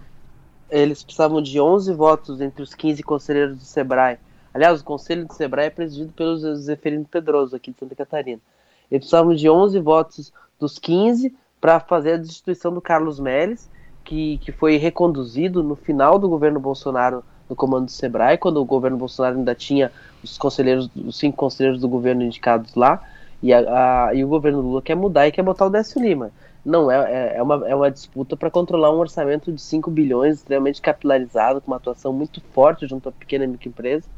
Eles 0.70 1.02
precisavam 1.02 1.42
de 1.42 1.60
11 1.60 1.92
votos 1.92 2.40
entre 2.40 2.62
os 2.62 2.72
15 2.74 3.02
conselheiros 3.02 3.56
do 3.56 3.64
Sebrae. 3.64 4.18
Aliás, 4.54 4.80
o 4.80 4.84
conselho 4.84 5.26
do 5.26 5.32
Sebrae 5.34 5.66
é 5.66 5.70
presidido 5.70 6.12
pelo 6.12 6.36
Zeferino 6.56 7.04
Pedroso, 7.04 7.56
aqui 7.56 7.72
de 7.72 7.78
Santa 7.78 7.94
Catarina. 7.96 8.38
Eles 8.90 9.00
precisavam 9.02 9.34
de 9.34 9.50
11 9.50 9.78
votos 9.80 10.32
dos 10.60 10.78
15 10.78 11.34
para 11.60 11.80
fazer 11.80 12.12
a 12.12 12.16
destituição 12.16 12.72
do 12.72 12.80
Carlos 12.80 13.18
Melles, 13.18 13.68
que, 14.04 14.38
que 14.38 14.52
foi 14.52 14.76
reconduzido 14.76 15.62
no 15.62 15.74
final 15.74 16.18
do 16.18 16.28
governo 16.28 16.60
Bolsonaro 16.60 17.24
no 17.50 17.56
comando 17.56 17.86
do 17.86 17.90
Sebrae, 17.90 18.38
quando 18.38 18.58
o 18.58 18.64
governo 18.64 18.96
Bolsonaro 18.96 19.36
ainda 19.38 19.54
tinha 19.54 19.92
os 20.22 20.38
conselheiros, 20.38 20.90
os 20.96 21.18
cinco 21.18 21.36
conselheiros 21.36 21.80
do 21.80 21.88
governo 21.88 22.22
indicados 22.22 22.74
lá, 22.74 23.02
e, 23.42 23.52
a, 23.52 24.08
a- 24.08 24.14
e 24.14 24.24
o 24.24 24.28
governo 24.28 24.60
Lula 24.60 24.82
quer 24.82 24.94
mudar 24.94 25.26
e 25.28 25.32
quer 25.32 25.42
botar 25.42 25.66
o 25.66 25.70
Décio 25.70 26.00
Lima. 26.00 26.32
Não, 26.64 26.90
é, 26.90 27.34
é, 27.34 27.36
é 27.38 27.42
uma, 27.42 27.68
é 27.68 27.74
uma 27.74 27.90
disputa 27.90 28.36
para 28.36 28.50
controlar 28.50 28.90
um 28.94 28.98
orçamento 28.98 29.50
de 29.52 29.60
5 29.62 29.90
bilhões, 29.90 30.36
extremamente 30.38 30.80
capilarizado, 30.82 31.60
com 31.60 31.70
uma 31.70 31.78
atuação 31.78 32.12
muito 32.12 32.40
forte 32.52 32.86
junto 32.86 33.08
à 33.08 33.12
pequena 33.12 33.44
e 33.44 33.48
microempresa. 33.48 34.08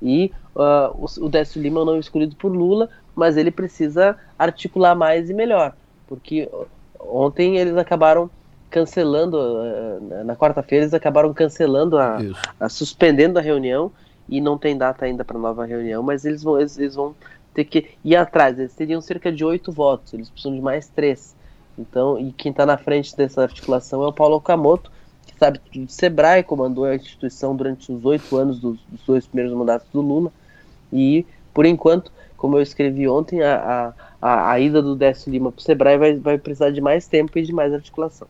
E 0.00 0.32
ah, 0.56 0.90
o, 0.94 1.06
o 1.26 1.28
Décio 1.28 1.60
Lima 1.62 1.80
é 1.82 1.84
nome 1.84 2.00
escolhido 2.00 2.36
por 2.36 2.52
Lula, 2.52 2.88
mas 3.14 3.36
ele 3.36 3.50
precisa 3.50 4.18
articular 4.38 4.94
mais 4.94 5.30
e 5.30 5.34
melhor, 5.34 5.76
porque 6.06 6.50
ontem 6.98 7.56
eles 7.58 7.76
acabaram 7.76 8.30
cancelando, 8.72 9.38
ah, 9.38 10.24
na 10.24 10.36
quarta-feira 10.36 10.84
eles 10.84 10.94
acabaram 10.94 11.32
cancelando 11.34 11.98
a, 11.98 12.26
a- 12.58 12.68
suspendendo 12.68 13.38
a 13.38 13.42
reunião 13.42 13.92
e 14.28 14.40
não 14.40 14.58
tem 14.58 14.76
data 14.76 15.04
ainda 15.04 15.24
para 15.24 15.38
nova 15.38 15.64
reunião, 15.66 16.02
mas 16.02 16.24
eles 16.24 16.42
vão, 16.42 16.58
eles, 16.60 16.78
eles 16.78 16.94
vão 16.94 17.16
ter 17.52 17.64
que 17.64 17.98
ir 18.04 18.16
atrás. 18.16 18.58
Eles 18.58 18.74
teriam 18.74 19.00
cerca 19.00 19.32
de 19.32 19.44
oito 19.44 19.72
votos, 19.72 20.12
eles 20.14 20.30
precisam 20.30 20.54
de 20.56 20.62
mais 20.62 20.88
três. 20.90 21.36
Então, 21.76 22.18
e 22.18 22.32
quem 22.32 22.50
está 22.50 22.66
na 22.66 22.78
frente 22.78 23.16
dessa 23.16 23.42
articulação 23.42 24.02
é 24.02 24.08
o 24.08 24.12
Paulo 24.12 24.36
Okamoto, 24.36 24.90
que 25.26 25.36
sabe 25.38 25.58
tudo 25.60 25.86
de 25.86 25.92
Sebrae, 25.92 26.42
comandou 26.44 26.84
a 26.84 26.94
instituição 26.94 27.56
durante 27.56 27.90
os 27.92 28.04
oito 28.04 28.36
anos 28.36 28.60
dos, 28.60 28.84
dos 28.86 29.02
dois 29.04 29.26
primeiros 29.26 29.54
mandatos 29.56 29.88
do 29.90 30.00
Lula. 30.00 30.32
E, 30.92 31.26
por 31.52 31.66
enquanto, 31.66 32.12
como 32.36 32.56
eu 32.58 32.62
escrevi 32.62 33.08
ontem, 33.08 33.42
a, 33.42 33.88
a, 33.90 33.94
a, 34.20 34.52
a 34.52 34.60
ida 34.60 34.82
do 34.82 34.96
Décio 34.96 35.30
Lima 35.32 35.52
para 35.52 35.60
o 35.60 35.62
Sebrae 35.64 35.98
vai, 35.98 36.18
vai 36.18 36.38
precisar 36.38 36.70
de 36.70 36.80
mais 36.80 37.08
tempo 37.08 37.38
e 37.38 37.42
de 37.42 37.52
mais 37.52 37.72
articulação. 37.72 38.28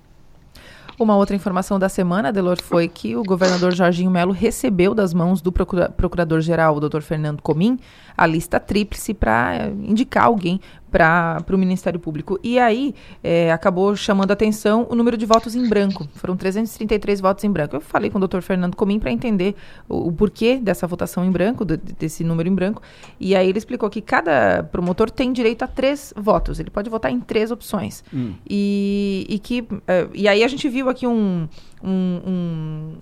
Uma 0.98 1.16
outra 1.16 1.34
informação 1.34 1.78
da 1.78 1.88
semana, 1.88 2.32
Delor, 2.32 2.62
foi 2.62 2.86
que 2.86 3.16
o 3.16 3.22
governador 3.22 3.72
Jorginho 3.72 4.10
Melo 4.10 4.32
recebeu 4.32 4.94
das 4.94 5.14
mãos 5.14 5.40
do 5.40 5.50
procura- 5.50 5.88
procurador-geral, 5.88 6.76
o 6.76 6.80
Dr. 6.80 7.00
Fernando 7.00 7.40
Comim, 7.42 7.78
a 8.16 8.26
lista 8.26 8.60
tríplice 8.60 9.14
para 9.14 9.68
indicar 9.68 10.24
alguém 10.24 10.60
para 10.92 11.42
o 11.50 11.56
Ministério 11.58 11.98
Público. 11.98 12.38
E 12.42 12.58
aí 12.58 12.94
eh, 13.24 13.50
acabou 13.50 13.96
chamando 13.96 14.30
a 14.30 14.34
atenção 14.34 14.86
o 14.90 14.94
número 14.94 15.16
de 15.16 15.24
votos 15.26 15.56
em 15.56 15.66
branco. 15.68 16.06
Foram 16.14 16.36
333 16.36 17.18
votos 17.20 17.42
em 17.44 17.50
branco. 17.50 17.74
Eu 17.74 17.80
falei 17.80 18.10
com 18.10 18.18
o 18.18 18.28
Dr. 18.28 18.42
Fernando 18.42 18.76
Comim 18.76 18.98
para 19.00 19.10
entender 19.10 19.56
o, 19.88 20.08
o 20.08 20.12
porquê 20.12 20.58
dessa 20.58 20.86
votação 20.86 21.24
em 21.24 21.30
branco, 21.32 21.64
do- 21.64 21.78
desse 21.78 22.22
número 22.22 22.46
em 22.48 22.54
branco. 22.54 22.82
E 23.18 23.34
aí 23.34 23.48
ele 23.48 23.56
explicou 23.58 23.88
que 23.88 24.02
cada 24.02 24.62
promotor 24.70 25.10
tem 25.10 25.32
direito 25.32 25.62
a 25.62 25.66
três 25.66 26.12
votos. 26.14 26.60
Ele 26.60 26.68
pode 26.70 26.90
votar 26.90 27.10
em 27.10 27.18
três 27.18 27.50
opções. 27.50 28.04
Hum. 28.12 28.34
E, 28.48 29.26
e 29.28 29.38
que 29.38 29.66
eh, 29.88 30.08
e 30.12 30.28
aí 30.28 30.44
a 30.44 30.48
gente 30.48 30.68
viu 30.68 30.90
aqui 30.90 31.06
um, 31.06 31.48
um- 31.82 32.20
um- 32.26 32.92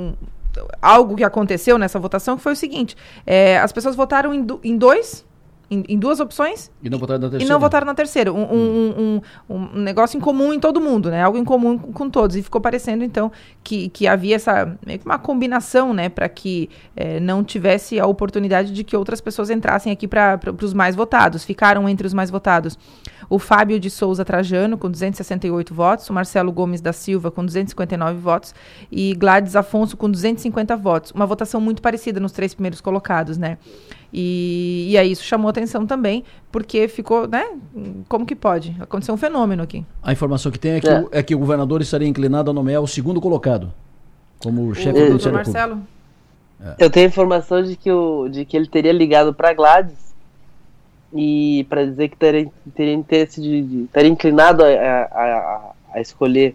um- 0.00 0.12
algo 0.80 1.16
que 1.16 1.24
aconteceu 1.24 1.76
nessa 1.78 1.98
votação 1.98 2.36
que 2.36 2.42
foi 2.42 2.52
o 2.52 2.56
seguinte: 2.56 2.96
eh, 3.26 3.58
as 3.58 3.72
pessoas 3.72 3.96
votaram 3.96 4.32
em, 4.32 4.42
du- 4.44 4.60
em 4.62 4.76
dois, 4.76 5.24
em, 5.72 5.84
em 5.88 5.98
duas 5.98 6.20
opções 6.20 6.70
E 6.82 6.90
não 6.90 6.98
votaram 6.98 7.20
na 7.20 7.26
e 7.26 7.30
terceira. 7.30 7.52
não 7.54 7.60
votaram 7.60 7.86
na 7.86 7.94
terceira. 7.94 8.32
Um, 8.32 8.42
um- 8.42 8.94
um- 9.48 9.54
um- 9.56 9.68
um 9.76 9.80
negócio 9.80 10.16
em 10.16 10.20
comum 10.20 10.52
em 10.52 10.60
todo 10.60 10.80
mundo, 10.80 11.10
né? 11.10 11.22
Algo 11.22 11.38
em 11.38 11.44
comum 11.44 11.78
com, 11.78 12.10
todos. 12.10 12.36
E 12.36 12.42
ficou 12.42 12.60
parecendo, 12.60 13.02
então, 13.04 13.32
que, 13.64 13.88
que 13.88 14.06
havia 14.06 14.36
essa 14.36 14.76
meio 14.86 14.98
que 14.98 15.06
uma 15.06 15.18
combinação, 15.18 15.92
né? 15.94 16.08
Para 16.08 16.28
que 16.28 16.68
eh, 16.96 17.18
não 17.20 17.42
tivesse 17.42 17.98
a 17.98 18.06
oportunidade 18.06 18.72
de 18.72 18.84
que 18.84 18.96
outras 18.96 19.20
pessoas 19.20 19.50
entrassem 19.50 19.92
aqui 19.92 20.06
para 20.06 20.38
os 20.62 20.74
mais 20.74 20.94
votados. 20.94 21.44
Ficaram 21.44 21.88
entre 21.88 22.06
os 22.06 22.12
mais 22.14 22.30
votados 22.30 22.78
o 23.30 23.38
Fábio 23.38 23.80
de 23.80 23.88
Souza 23.88 24.26
Trajano, 24.26 24.76
com 24.76 24.90
268 24.90 25.72
votos, 25.72 26.10
o 26.10 26.12
Marcelo 26.12 26.52
Gomes 26.52 26.82
da 26.82 26.92
Silva, 26.92 27.30
com 27.30 27.42
259 27.42 28.18
votos, 28.18 28.54
e 28.90 29.14
Gladys 29.14 29.56
Afonso, 29.56 29.96
com 29.96 30.10
250 30.10 30.76
votos. 30.76 31.12
Uma 31.12 31.24
votação 31.24 31.58
muito 31.58 31.80
parecida 31.80 32.20
nos 32.20 32.32
três 32.32 32.52
primeiros 32.52 32.82
colocados, 32.82 33.38
né? 33.38 33.56
E, 34.12 34.88
e 34.90 34.98
aí 34.98 35.10
isso 35.10 35.24
chamou 35.24 35.48
atenção 35.48 35.86
também, 35.86 36.22
porque 36.50 36.86
ficou, 36.86 37.26
né? 37.26 37.46
Como 38.08 38.26
que 38.26 38.36
pode? 38.36 38.76
Aconteceu 38.78 39.14
um 39.14 39.18
fenômeno 39.18 39.62
aqui. 39.62 39.86
A 40.02 40.12
informação 40.12 40.52
que 40.52 40.58
tem 40.58 40.72
é 40.72 40.80
que, 40.80 40.88
É. 40.88 41.00
O, 41.00 41.08
é 41.10 41.22
que 41.22 41.34
o 41.34 41.38
governador 41.38 41.80
estaria 41.80 42.06
inclinado 42.06 42.50
a 42.50 42.54
nomear 42.54 42.82
o 42.82 42.86
segundo 42.86 43.20
colocado 43.20 43.72
como 44.38 44.74
chefe 44.74 44.92
do 44.92 44.98
doutor 44.98 45.10
Doutor 45.10 45.32
Ministério 45.32 45.70
Público. 45.70 45.88
Marcelo? 46.60 46.76
Eu 46.78 46.90
tenho 46.90 47.06
informação 47.08 47.62
de 47.62 47.74
que, 47.74 47.90
o, 47.90 48.28
de 48.28 48.44
que 48.44 48.56
ele 48.56 48.66
teria 48.66 48.92
ligado 48.92 49.32
para 49.32 49.52
Gladys 49.52 50.14
e 51.12 51.66
para 51.68 51.84
dizer 51.84 52.08
que 52.08 52.16
teria, 52.16 52.48
teria 52.74 52.94
interesse 52.94 53.40
de, 53.40 53.62
de 53.62 53.86
teria 53.92 54.10
inclinado 54.10 54.62
a, 54.62 54.68
a, 54.68 55.02
a, 55.10 55.72
a 55.94 56.00
escolher 56.00 56.54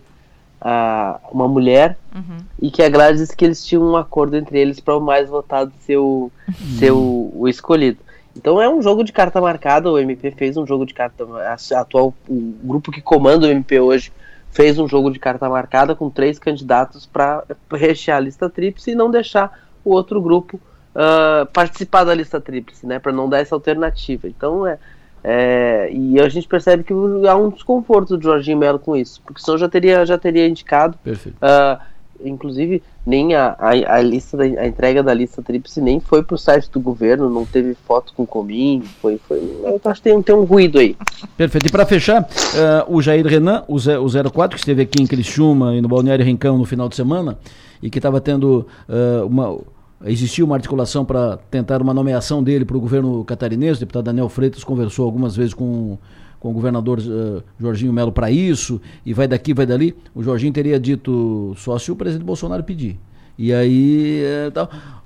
a, 0.62 1.20
uma 1.32 1.48
mulher 1.48 1.98
Uhum. 2.18 2.38
e 2.60 2.72
que 2.72 2.82
a 2.82 2.90
Gladys 2.90 3.22
disse 3.22 3.38
que 3.38 3.46
eles 3.46 3.64
tinham 3.64 3.84
um 3.84 3.96
acordo 3.96 4.36
entre 4.36 4.60
eles 4.60 4.80
para 4.80 4.98
o 4.98 5.00
mais 5.00 5.30
votado 5.30 5.72
ser 5.82 5.98
o, 5.98 6.32
ser 6.80 6.92
o, 6.92 7.32
o 7.36 7.48
escolhido. 7.48 8.00
Então 8.36 8.60
é 8.60 8.68
um 8.68 8.82
jogo 8.82 9.04
de 9.04 9.12
carta 9.12 9.40
marcada, 9.40 9.92
o 9.92 10.00
MP 10.00 10.32
fez 10.32 10.58
um 10.58 10.66
jogo 10.66 10.86
de 10.86 10.94
carta, 10.96 11.26
a 11.26 11.80
atual, 11.80 12.14
o 12.28 12.56
grupo 12.64 12.92
que 12.92 13.02
comanda 13.02 13.46
o 13.46 13.50
MP 13.50 13.80
hoje 13.80 14.12
fez 14.52 14.80
um 14.80 14.88
jogo 14.88 15.12
de 15.12 15.20
carta 15.20 15.48
marcada 15.48 15.94
com 15.94 16.10
três 16.10 16.40
candidatos 16.40 17.06
para 17.06 17.44
rechear 17.72 18.18
a 18.18 18.22
lista 18.22 18.50
tríplice 18.50 18.92
e 18.92 18.96
não 18.96 19.12
deixar 19.12 19.68
o 19.86 19.92
outro 19.92 20.20
grupo 20.20 20.60
uh, 20.96 21.46
participar 21.54 22.04
da 22.04 22.14
lista 22.14 22.42
tríplice, 22.42 22.86
né, 22.86 22.98
para 22.98 23.12
não 23.12 23.30
dar 23.30 23.40
essa 23.40 23.54
alternativa. 23.54 24.28
Então 24.28 24.66
é, 24.66 24.80
é, 25.30 25.90
e 25.92 26.18
a 26.22 26.30
gente 26.30 26.48
percebe 26.48 26.86
que 26.86 26.94
há 27.28 27.36
um 27.36 27.50
desconforto 27.50 28.16
do 28.16 28.24
Jorginho 28.24 28.58
Melo 28.58 28.80
com 28.80 28.96
isso, 28.96 29.22
porque 29.26 29.42
senão 29.42 29.58
já 29.58 29.68
teria 29.68 30.06
já 30.06 30.18
teria 30.18 30.48
indicado. 30.48 30.98
Perfeito. 31.04 31.36
Uh, 31.36 31.78
inclusive 32.24 32.82
nem 33.06 33.36
a, 33.36 33.54
a, 33.60 33.96
a, 33.98 34.02
lista 34.02 34.38
da, 34.38 34.46
a 34.46 34.66
entrega 34.66 35.04
da 35.04 35.14
lista 35.14 35.42
tríplice 35.42 35.82
nem 35.82 36.00
foi 36.00 36.24
para 36.24 36.36
o 36.36 36.38
site 36.38 36.72
do 36.72 36.80
governo, 36.80 37.30
não 37.30 37.46
teve 37.46 37.76
foto 37.86 38.14
com 38.16 38.26
Comim, 38.26 38.82
foi, 39.02 39.20
foi 39.28 39.38
eu 39.38 39.82
acho 39.84 40.02
que 40.02 40.10
tem, 40.10 40.22
tem 40.22 40.34
um 40.34 40.46
ruído 40.46 40.80
aí. 40.80 40.96
Perfeito. 41.36 41.68
E 41.68 41.72
para 41.72 41.86
fechar, 41.86 42.22
uh, 42.22 42.96
o 42.96 43.02
Jair 43.02 43.28
Renan, 43.28 43.66
o, 43.68 43.78
Zé, 43.78 44.00
o 44.00 44.08
04, 44.08 44.56
que 44.56 44.62
esteve 44.62 44.84
aqui 44.84 45.04
em 45.04 45.06
Criciúma 45.06 45.76
e 45.76 45.82
no 45.82 45.90
Balneário 45.90 46.24
Rincão 46.24 46.58
no 46.58 46.64
final 46.64 46.88
de 46.88 46.96
semana, 46.96 47.38
e 47.84 47.90
que 47.90 48.00
estava 48.00 48.22
tendo 48.22 48.66
uh, 48.88 49.28
uma 49.28 49.58
existiu 50.06 50.46
uma 50.46 50.56
articulação 50.56 51.04
para 51.04 51.38
tentar 51.50 51.82
uma 51.82 51.94
nomeação 51.94 52.44
dele 52.44 52.66
para 52.66 52.78
o 52.78 52.80
governo 52.80 53.24
catarinense. 53.24 53.78
O 53.78 53.80
deputado 53.80 54.06
Daniel 54.06 54.30
Freitas 54.30 54.64
conversou 54.64 55.06
algumas 55.06 55.36
vezes 55.36 55.54
com, 55.54 55.98
com 56.40 56.52
o 56.52 56.54
governador 56.54 57.00
uh, 57.00 57.44
Jorginho 57.60 57.92
Melo 57.92 58.12
para 58.12 58.30
isso, 58.30 58.80
e 59.06 59.14
vai 59.14 59.28
daqui, 59.28 59.54
vai 59.54 59.66
dali. 59.66 59.96
O 60.14 60.22
Jorginho 60.22 60.54
teria 60.54 60.80
dito 60.80 61.54
só 61.58 61.78
se 61.80 61.92
o 61.92 61.96
presidente 61.96 62.26
Bolsonaro 62.26 62.64
pedir. 62.64 63.00
E 63.38 63.54
aí, 63.54 64.24
é, 64.24 64.52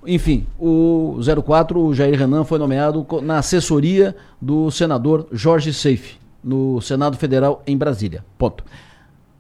enfim, 0.08 0.48
o 0.58 1.18
04, 1.44 1.80
o 1.80 1.94
Jair 1.94 2.18
Renan, 2.18 2.46
foi 2.46 2.58
nomeado 2.58 3.06
na 3.22 3.40
assessoria 3.40 4.16
do 4.42 4.72
senador 4.72 5.28
Jorge 5.34 5.74
Seife, 5.74 6.18
no 6.42 6.80
Senado 6.80 7.18
Federal 7.18 7.62
em 7.68 7.78
Brasília. 7.78 8.24
Ponto. 8.38 8.64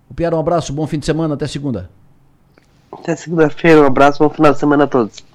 O 0.10 0.14
Piara, 0.14 0.36
um 0.36 0.40
abraço, 0.40 0.74
bom 0.74 0.86
fim 0.86 1.00
de 1.00 1.06
semana, 1.06 1.36
até 1.36 1.48
segunda. 1.48 1.90
Até 2.92 3.16
segunda-feira, 3.16 3.82
um 3.82 3.86
abraço, 3.86 4.20
bom 4.20 4.30
final 4.30 4.52
de 4.52 4.60
semana 4.60 4.84
a 4.84 4.88
todos. 4.88 5.31